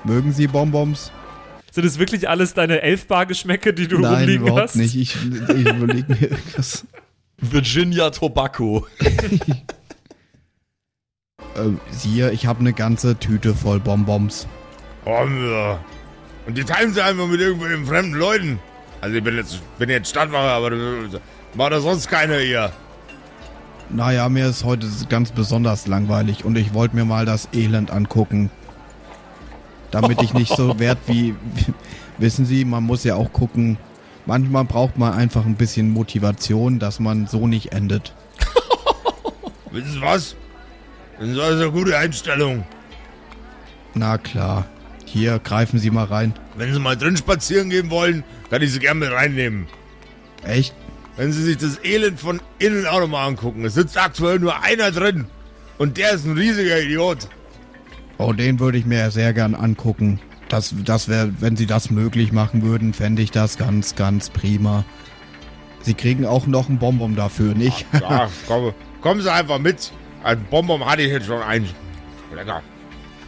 [0.04, 1.12] Mögen Sie Bonbons?
[1.70, 4.74] Sind das wirklich alles deine Elfbar-Geschmäcke, die du Nein, rumliegen überhaupt hast?
[4.76, 4.96] nicht.
[4.96, 6.84] Ich, ich überlege mir irgendwas.
[7.38, 8.86] Virginia Tobacco.
[11.56, 14.46] Äh, siehe, ich habe eine ganze Tüte voll Bonbons.
[16.46, 18.58] Und die teilen sie einfach mit irgendwelchen fremden Leuten.
[19.00, 20.70] Also ich bin jetzt, bin jetzt Stadtwache, aber
[21.54, 22.72] macht da sonst keiner hier.
[23.90, 28.50] Naja, mir ist heute ganz besonders langweilig und ich wollte mir mal das Elend angucken.
[29.90, 31.34] Damit ich nicht so werd wie,
[32.18, 33.76] wissen Sie, man muss ja auch gucken.
[34.24, 38.14] Manchmal braucht man einfach ein bisschen Motivation, dass man so nicht endet.
[39.72, 40.36] Wissen Sie was?
[41.18, 42.64] Das ist also eine gute Einstellung.
[43.94, 44.66] Na klar.
[45.04, 46.34] Hier, greifen Sie mal rein.
[46.56, 49.66] Wenn Sie mal drin spazieren gehen wollen, kann ich Sie gerne mit reinnehmen.
[50.42, 50.74] Echt?
[51.16, 53.64] Wenn Sie sich das Elend von innen auch nochmal angucken.
[53.64, 55.26] Es sitzt aktuell nur einer drin.
[55.76, 57.28] Und der ist ein riesiger Idiot.
[58.16, 60.20] Oh, den würde ich mir sehr gern angucken.
[60.48, 64.84] Das, das wäre, wenn Sie das möglich machen würden, fände ich das ganz, ganz prima.
[65.82, 67.84] Sie kriegen auch noch ein Bonbon dafür, nicht?
[68.00, 69.92] Ja, komm, kommen Sie einfach mit.
[70.22, 71.68] Ein Bonbon hatte ich jetzt schon eins.
[72.34, 72.62] Lecker.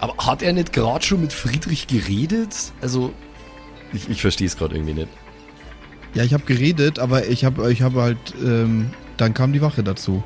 [0.00, 2.54] Aber hat er nicht gerade schon mit Friedrich geredet?
[2.80, 3.12] Also,
[3.92, 5.08] ich, ich verstehe es gerade irgendwie nicht.
[6.14, 9.82] Ja, ich habe geredet, aber ich habe ich hab halt, ähm, dann kam die Wache
[9.82, 10.22] dazu.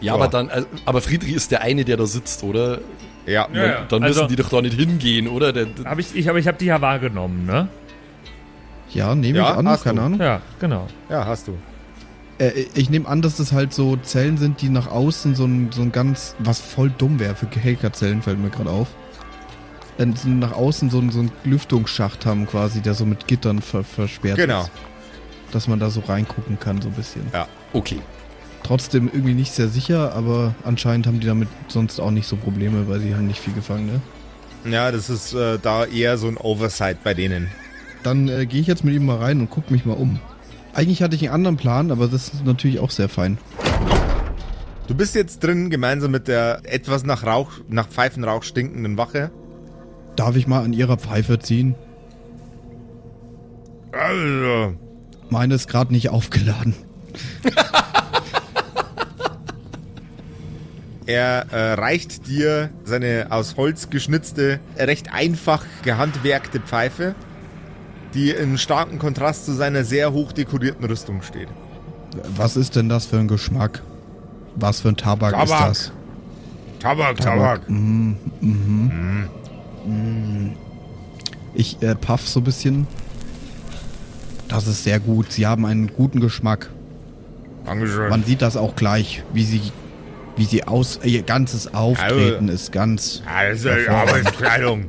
[0.00, 2.80] Ja, aber dann, also, aber Friedrich ist der eine, der da sitzt, oder?
[3.26, 3.84] Ja, Ja, ja.
[3.88, 5.52] Dann müssen Also- die doch da nicht hingehen, oder?
[5.52, 7.68] Der, der, Hab ich, ich, aber ich habe die ja wahrgenommen, ne?
[8.90, 10.06] Ja, nehme Ja, ich an, hast keine du.
[10.06, 10.20] Ahnung.
[10.20, 10.86] Ja, genau.
[11.08, 11.58] ja, hast du.
[12.38, 15.70] Äh, ich nehme an, dass das halt so Zellen sind, die nach außen so ein,
[15.72, 18.88] so ein ganz, was voll dumm wäre für Hacker-Zellen, fällt mir gerade auf.
[19.98, 23.62] Wenn sie nach außen so, ein- so einen Lüftungsschacht haben quasi, der so mit Gittern
[23.62, 24.62] ver versperrt Genau.
[24.62, 24.70] ist.
[25.52, 27.22] Dass man da so reingucken kann, so ein bisschen.
[27.72, 28.00] okay.
[28.62, 32.88] Trotzdem irgendwie nicht sehr sicher, aber anscheinend haben die damit sonst auch nicht so Probleme,
[32.88, 34.00] weil sie haben nicht viel Gefangene.
[34.68, 37.48] Ja, das ist äh, da eher so ein Oversight bei denen.
[38.02, 40.18] Dann äh, gehe ich jetzt mit ihm mal rein und guck mich mal um.
[40.76, 43.38] Eigentlich hatte ich einen anderen Plan, aber das ist natürlich auch sehr fein.
[44.88, 49.30] Du bist jetzt drin, gemeinsam mit der etwas nach Rauch, nach Pfeifenrauch stinkenden Wache.
[50.16, 51.74] Darf ich mal an ihrer Pfeife ziehen?
[53.90, 54.74] Also,
[55.30, 56.74] Meine ist gerade nicht aufgeladen.
[61.06, 67.14] er äh, reicht dir seine aus Holz geschnitzte, recht einfach gehandwerkte Pfeife,
[68.14, 71.48] die in starkem Kontrast zu seiner sehr hoch dekorierten Rüstung steht.
[72.36, 73.82] Was ist denn das für ein Geschmack?
[74.54, 75.68] Was für ein Tabak, ist Tabak.
[75.68, 75.92] das?
[76.80, 77.60] Tabak, Tabak.
[81.54, 82.86] Ich äh, puff so ein bisschen.
[84.48, 85.32] Das ist sehr gut.
[85.32, 86.70] Sie haben einen guten Geschmack.
[87.64, 88.08] Dankeschön.
[88.08, 89.60] Man sieht das auch gleich, wie sie,
[90.36, 93.22] wie sie aus, ihr ganzes Auftreten ist ganz.
[93.26, 94.10] Ja, das ist die hervorragend.
[94.10, 94.84] Arbeitskleidung.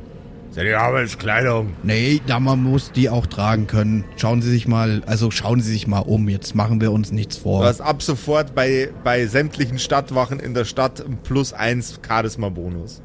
[0.64, 1.74] Die Arbeitskleidung.
[1.82, 4.04] Nee, da man muss die auch tragen können.
[4.16, 6.28] Schauen Sie sich mal, also schauen Sie sich mal um.
[6.28, 7.60] Jetzt machen wir uns nichts vor.
[7.60, 13.02] Du hast ab sofort bei, bei sämtlichen Stadtwachen in der Stadt ein plus eins Charisma-Bonus.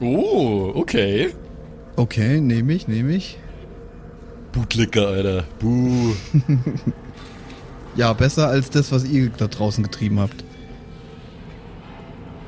[0.00, 1.30] Oh, okay.
[1.96, 3.38] Okay, nehme ich, nehme ich.
[4.52, 5.44] Bootlicker, Alter.
[5.58, 6.14] Buh.
[7.94, 10.44] Ja, besser als das, was ihr da draußen getrieben habt.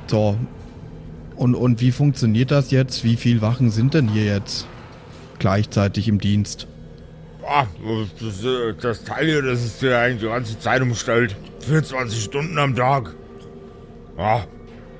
[0.07, 0.37] So.
[1.35, 3.03] Und, und wie funktioniert das jetzt?
[3.03, 4.67] Wie viele Wachen sind denn hier jetzt
[5.39, 6.67] gleichzeitig im Dienst?
[7.41, 7.67] Boah,
[8.19, 8.41] das,
[8.81, 11.35] das Teil hier, das ist ja eigentlich die ganze Zeit umstellt.
[11.59, 13.13] 24 Stunden am Tag.
[14.17, 14.45] Ja,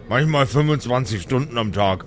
[0.09, 2.05] manchmal 25 Stunden am Tag.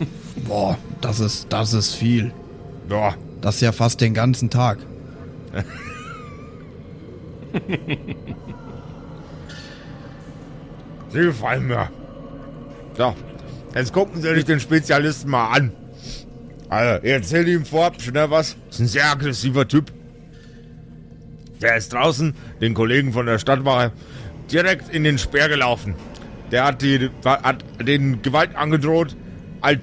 [0.48, 2.32] Boah, das ist, das ist viel.
[2.88, 4.78] Ja, Das ist ja fast den ganzen Tag.
[11.10, 11.90] sie gefallen mir.
[12.98, 13.14] So,
[13.76, 15.72] jetzt gucken Sie sich den Spezialisten mal an.
[16.68, 18.56] Also, erzähl ihm vorab schnell was.
[18.70, 19.92] Ist ein sehr aggressiver Typ.
[21.62, 23.92] Der ist draußen, den Kollegen von der Stadtwache,
[24.50, 25.94] direkt in den Speer gelaufen.
[26.50, 29.14] Der hat, die, hat den Gewalt angedroht.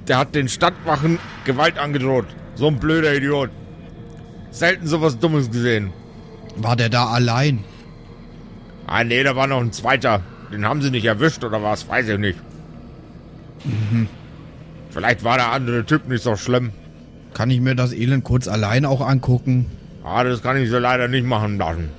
[0.09, 2.25] Der hat den Stadtwachen Gewalt angedroht.
[2.55, 3.49] So ein blöder Idiot.
[4.51, 5.93] Selten sowas Dummes gesehen.
[6.57, 7.63] War der da allein?
[8.87, 10.21] Ah, nee, da war noch ein zweiter.
[10.51, 12.39] Den haben sie nicht erwischt oder was, weiß ich nicht.
[14.89, 16.71] Vielleicht war der andere Typ nicht so schlimm.
[17.33, 19.65] Kann ich mir das Elend kurz allein auch angucken?
[20.03, 21.89] Ah, das kann ich so leider nicht machen lassen.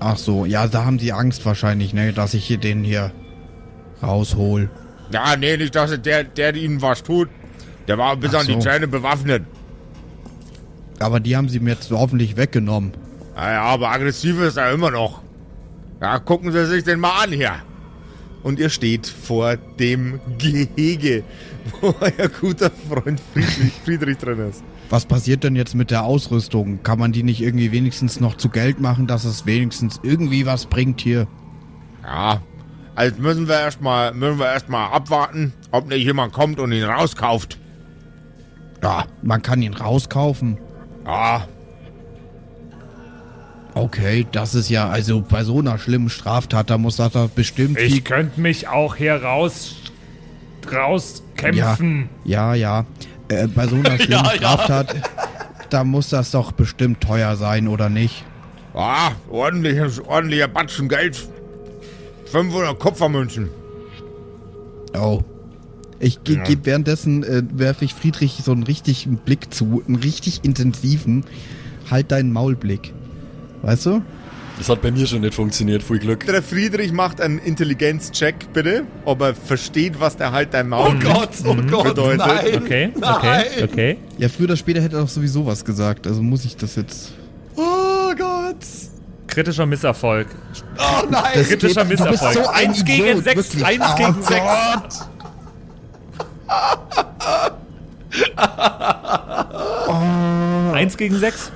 [0.00, 3.12] Ach so, ja, da haben die Angst wahrscheinlich, ne, dass ich hier den hier
[4.02, 4.68] raushol.
[5.12, 7.28] Ja, nee, nicht, dass der, der ihnen was tut.
[7.86, 8.60] Der war bis Ach an die so.
[8.60, 9.44] Zähne bewaffnet.
[10.98, 12.92] Aber die haben sie mir jetzt hoffentlich weggenommen.
[13.36, 15.22] Naja, aber aggressiv ist er immer noch.
[16.00, 17.52] Ja, gucken Sie sich den mal an hier.
[18.44, 21.24] Und ihr steht vor dem Gehege,
[21.80, 24.62] wo euer guter Freund Friedrich, Friedrich drin ist.
[24.90, 26.82] Was passiert denn jetzt mit der Ausrüstung?
[26.82, 30.66] Kann man die nicht irgendwie wenigstens noch zu Geld machen, dass es wenigstens irgendwie was
[30.66, 31.26] bringt hier?
[32.02, 32.42] Ja,
[32.94, 37.58] also müssen wir erstmal müssen wir erstmal abwarten, ob nicht jemand kommt und ihn rauskauft.
[38.82, 40.58] Ja, man kann ihn rauskaufen.
[41.06, 41.48] Ja,
[43.74, 47.78] Okay, das ist ja, also bei so einer schlimmen Straftat, da muss das doch bestimmt.
[47.80, 49.74] Ich könnte mich auch hier raus,
[50.70, 52.08] Ja, rauskämpfen.
[52.24, 52.86] ja, ja.
[53.28, 54.94] Äh, bei so einer schlimmen Straftat,
[55.70, 58.24] da muss das doch bestimmt teuer sein, oder nicht?
[58.74, 61.28] ja, ordentliches, ordentlicher Batzen Geld.
[62.26, 63.48] 500 Kupfermünzen.
[64.96, 65.22] Oh.
[66.00, 66.42] Ich ge Ja.
[66.44, 71.24] geb währenddessen, äh, werfe ich Friedrich so einen richtigen Blick zu, einen richtig intensiven,
[71.90, 72.92] halt deinen Maulblick.
[73.64, 74.02] Weißt du?
[74.58, 76.24] Das hat bei mir schon nicht funktioniert, viel Glück.
[76.26, 78.84] Der Friedrich macht einen Intelligenzcheck, bitte.
[79.04, 82.18] Ob er versteht, was der halt dein Maul Oh Gott, oh Gott, bedeutet.
[82.18, 82.38] nein.
[82.38, 83.44] Okay, okay, Nein.
[83.64, 83.98] okay.
[84.18, 87.12] Ja, früher oder später hätte er doch sowieso was gesagt, also muss ich das jetzt...
[87.56, 88.56] Oh Gott.
[89.26, 90.28] Kritischer Misserfolg.
[90.78, 91.22] Oh nein.
[91.34, 92.34] Das Kritischer geht- du bist Misserfolg.
[92.44, 93.64] so ein Eins gegen Idiot, sechs, wirklich.
[93.66, 94.44] eins Oh gegen sechs.
[94.44, 95.08] Gott.
[100.74, 101.50] Eins gegen sechs?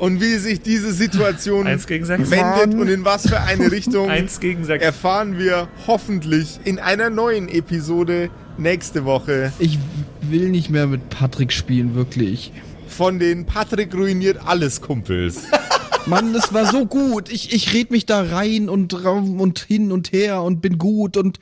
[0.00, 4.82] Und wie sich diese Situation wendet und in was für eine Richtung Eins gegen sechs.
[4.82, 9.78] erfahren wir hoffentlich in einer neuen Episode nächste Woche Ich
[10.22, 12.50] will nicht mehr mit Patrick spielen, wirklich.
[12.88, 15.42] von den Patrick ruiniert alles Kumpels.
[16.06, 17.30] Mann, das war so gut.
[17.30, 21.18] Ich, ich red mich da rein und raum und hin und her und bin gut
[21.18, 21.38] und...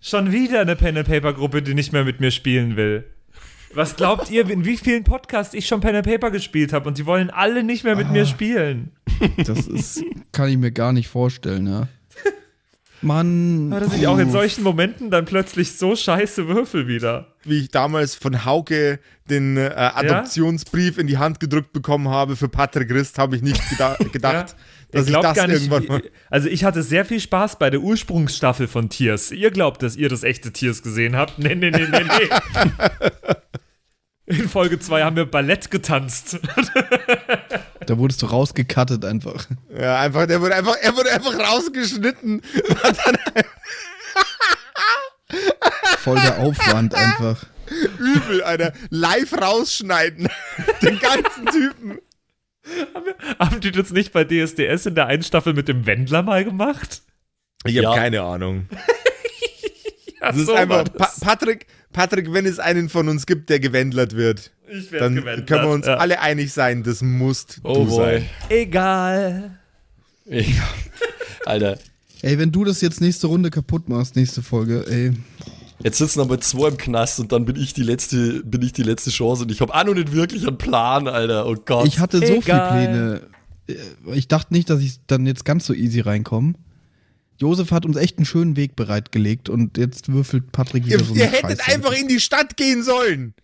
[0.00, 3.04] Schon wieder eine Pen-and-Paper-Gruppe, die nicht mehr mit mir spielen will.
[3.74, 6.98] Was glaubt ihr, in wie vielen Podcasts ich schon Pen and Paper gespielt habe und
[6.98, 8.92] die wollen alle nicht mehr mit mir spielen?
[9.38, 10.02] Das ist...
[10.32, 11.88] kann ich mir gar nicht vorstellen, ja.
[13.02, 13.72] Mann.
[13.72, 17.34] Aber dass ich auch in solchen Momenten dann plötzlich so scheiße würfel wieder.
[17.44, 22.48] Wie ich damals von Hauke den äh, Adoptionsbrief in die Hand gedrückt bekommen habe für
[22.48, 24.56] Patrick Christ, habe ich nicht geda gedacht,
[24.92, 26.02] dass ich glaubt das irgendwann mal...
[26.30, 29.30] Also ich hatte sehr viel Spaß bei der Ursprungsstaffel von Tiers.
[29.32, 31.38] Ihr glaubt, dass ihr das echte Tiers gesehen habt?
[31.38, 32.28] Nee, nee, nee, nee, nee.
[34.38, 36.38] In Folge 2 haben wir Ballett getanzt.
[37.86, 39.46] Da wurdest du rausgecuttet einfach.
[39.76, 42.40] Ja, einfach, der wurde einfach, er wurde einfach rausgeschnitten.
[45.98, 47.44] Voll der Aufwand einfach.
[47.98, 48.72] Übel, Alter.
[48.90, 50.28] Live rausschneiden.
[50.80, 51.81] Den ganzen Typen.
[53.38, 57.02] Haben die das nicht bei DSDS in der einen Staffel mit dem Wendler mal gemacht?
[57.64, 57.94] Ich habe Ja.
[57.94, 58.68] keine Ahnung.
[60.20, 61.10] Ja, Das ist so einfach, pa.
[61.20, 65.48] Patrick, Patrick, wenn es einen von uns gibt, der gewendlert wird, Ich werd dann gewendlert,
[65.48, 65.96] können wir uns ja.
[65.96, 67.96] alle einig sein, das musst Oh du boy.
[68.20, 68.30] sein.
[68.48, 69.58] Egal.
[70.26, 70.44] Ja.
[71.44, 71.76] Alter,
[72.22, 75.10] Ey, wenn du das jetzt nächste Runde kaputt machst, nächste Folge, ey.
[75.84, 78.82] Jetzt sitzen aber zwei im Knast und dann bin ich die letzte, bin ich die
[78.82, 81.46] letzte Chance und ich habe auch noch nicht wirklich einen Plan, Alter.
[81.46, 81.86] Oh Gott.
[81.86, 82.40] Ich hatte so viele.
[82.42, 83.20] Pläne.
[83.68, 83.74] Äh,
[84.14, 86.54] Ich dachte nicht, dass ich dann jetzt ganz so easy reinkomme.
[87.38, 91.12] Josef hat uns echt einen schönen Weg bereitgelegt und jetzt würfelt Patrick wieder Ihr, so
[91.12, 91.74] eine ihr hättet Scheiße.
[91.76, 93.34] einfach in die Stadt gehen sollen.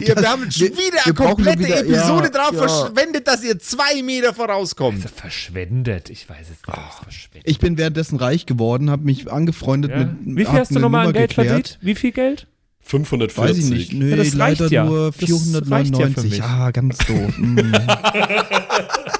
[0.00, 2.68] Ihr, wir haben schon wieder eine komplette wieder- Episode ja, drauf ja.
[2.68, 5.02] verschwendet, dass ihr zwei Meter vorauskommt.
[5.02, 6.08] Also verschwendet.
[6.08, 6.78] Ich weiß es nicht.
[6.90, 7.50] es verschwendet.
[7.50, 9.98] Ich bin währenddessen reich geworden, habe mich angefreundet Ja.
[9.98, 10.36] mit.
[10.38, 11.48] Wie viel hast du nochmal an Geld geklärt.
[11.48, 11.78] verdient?
[11.82, 12.46] Wie viel Geld?
[12.84, 13.38] 540.
[13.50, 13.92] Weiß ich nicht.
[13.92, 14.84] Nö, Ja, das reicht leider ja.
[14.84, 16.30] nur Das reicht ja für 499.
[16.30, 16.42] mich.
[16.44, 17.38] ah, ganz doof.
[17.38, 17.58] Mm.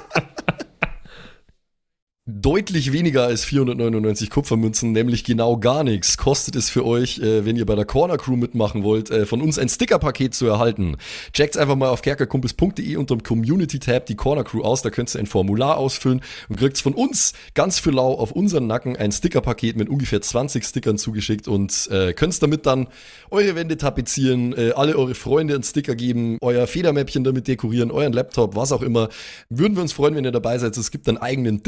[2.25, 7.57] deutlich weniger als 499 Kupfermünzen, nämlich genau gar nichts, kostet es für euch, äh, wenn
[7.57, 10.95] ihr bei der Corner Crew mitmachen wollt, äh, von uns ein Stickerpaket zu erhalten.
[11.33, 15.19] Checkt einfach mal auf kerkerkumpels.de unter dem Community-Tab die Corner Crew aus, da könnt ihr
[15.19, 19.75] ein Formular ausfüllen und kriegt von uns ganz für lau auf unseren Nacken ein Stickerpaket
[19.75, 22.87] mit ungefähr 20 Stickern zugeschickt und äh, könnt damit dann
[23.31, 28.13] eure Wände tapezieren, äh, alle eure Freunde einen Sticker geben, euer Federmäppchen damit dekorieren, euren
[28.13, 29.09] Laptop, was auch immer.
[29.49, 30.77] Würden wir uns freuen, wenn ihr dabei seid.
[30.77, 31.59] Es gibt einen eigenen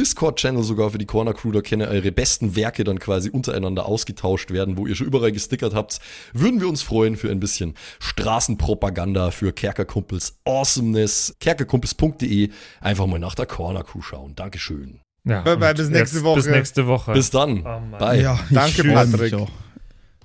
[0.45, 4.51] Discord-Channel sogar für die Corner Crew, da können eure besten Werke dann quasi untereinander ausgetauscht
[4.51, 5.99] werden, wo ihr schon überall gestickert habt.
[6.33, 11.35] Würden wir uns freuen für ein bisschen Straßenpropaganda für Kerkerkumpels Awesomeness.
[11.39, 12.49] Kerkerkumpels.de.
[12.79, 14.35] Einfach mal nach der Corner Crew schauen.
[14.35, 14.99] Dankeschön.
[15.23, 16.35] Ja, Bye, bye, bis nächste jetzt Woche.
[16.35, 17.13] Bis nächste Woche.
[17.13, 17.65] Bis dann.
[17.65, 17.97] Oh.
[17.97, 18.21] Bye.
[18.21, 19.35] Ja, Danke, Patrick.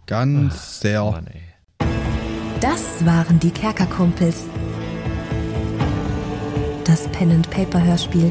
[0.07, 1.05] Ganz sehr.
[1.05, 1.27] Mann.
[2.61, 4.45] Das waren die Kerkerkumpels.
[6.85, 8.31] Das Pen and Paper Hörspiel.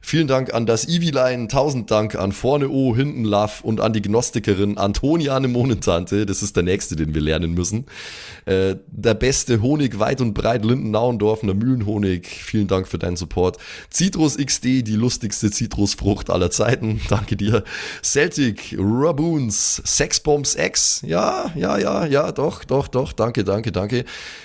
[0.03, 4.01] Vielen Dank an das Eviline, tausend Dank an Vorne O, Hinten Love und an die
[4.01, 7.85] Gnostikerin Antoniane Monentante, das ist der nächste, den wir lernen müssen.
[8.45, 13.57] Äh, der beste Honig weit und breit, Linden-Nauendorfener Mühlenhonig, vielen Dank für deinen Support.
[13.93, 17.63] Citrus XD, die lustigste Zitrusfrucht aller Zeiten, danke dir.
[18.03, 24.05] Celtic, Raboons, Sexbombs X, ja, ja, ja, ja, doch, doch, doch, danke, danke, danke.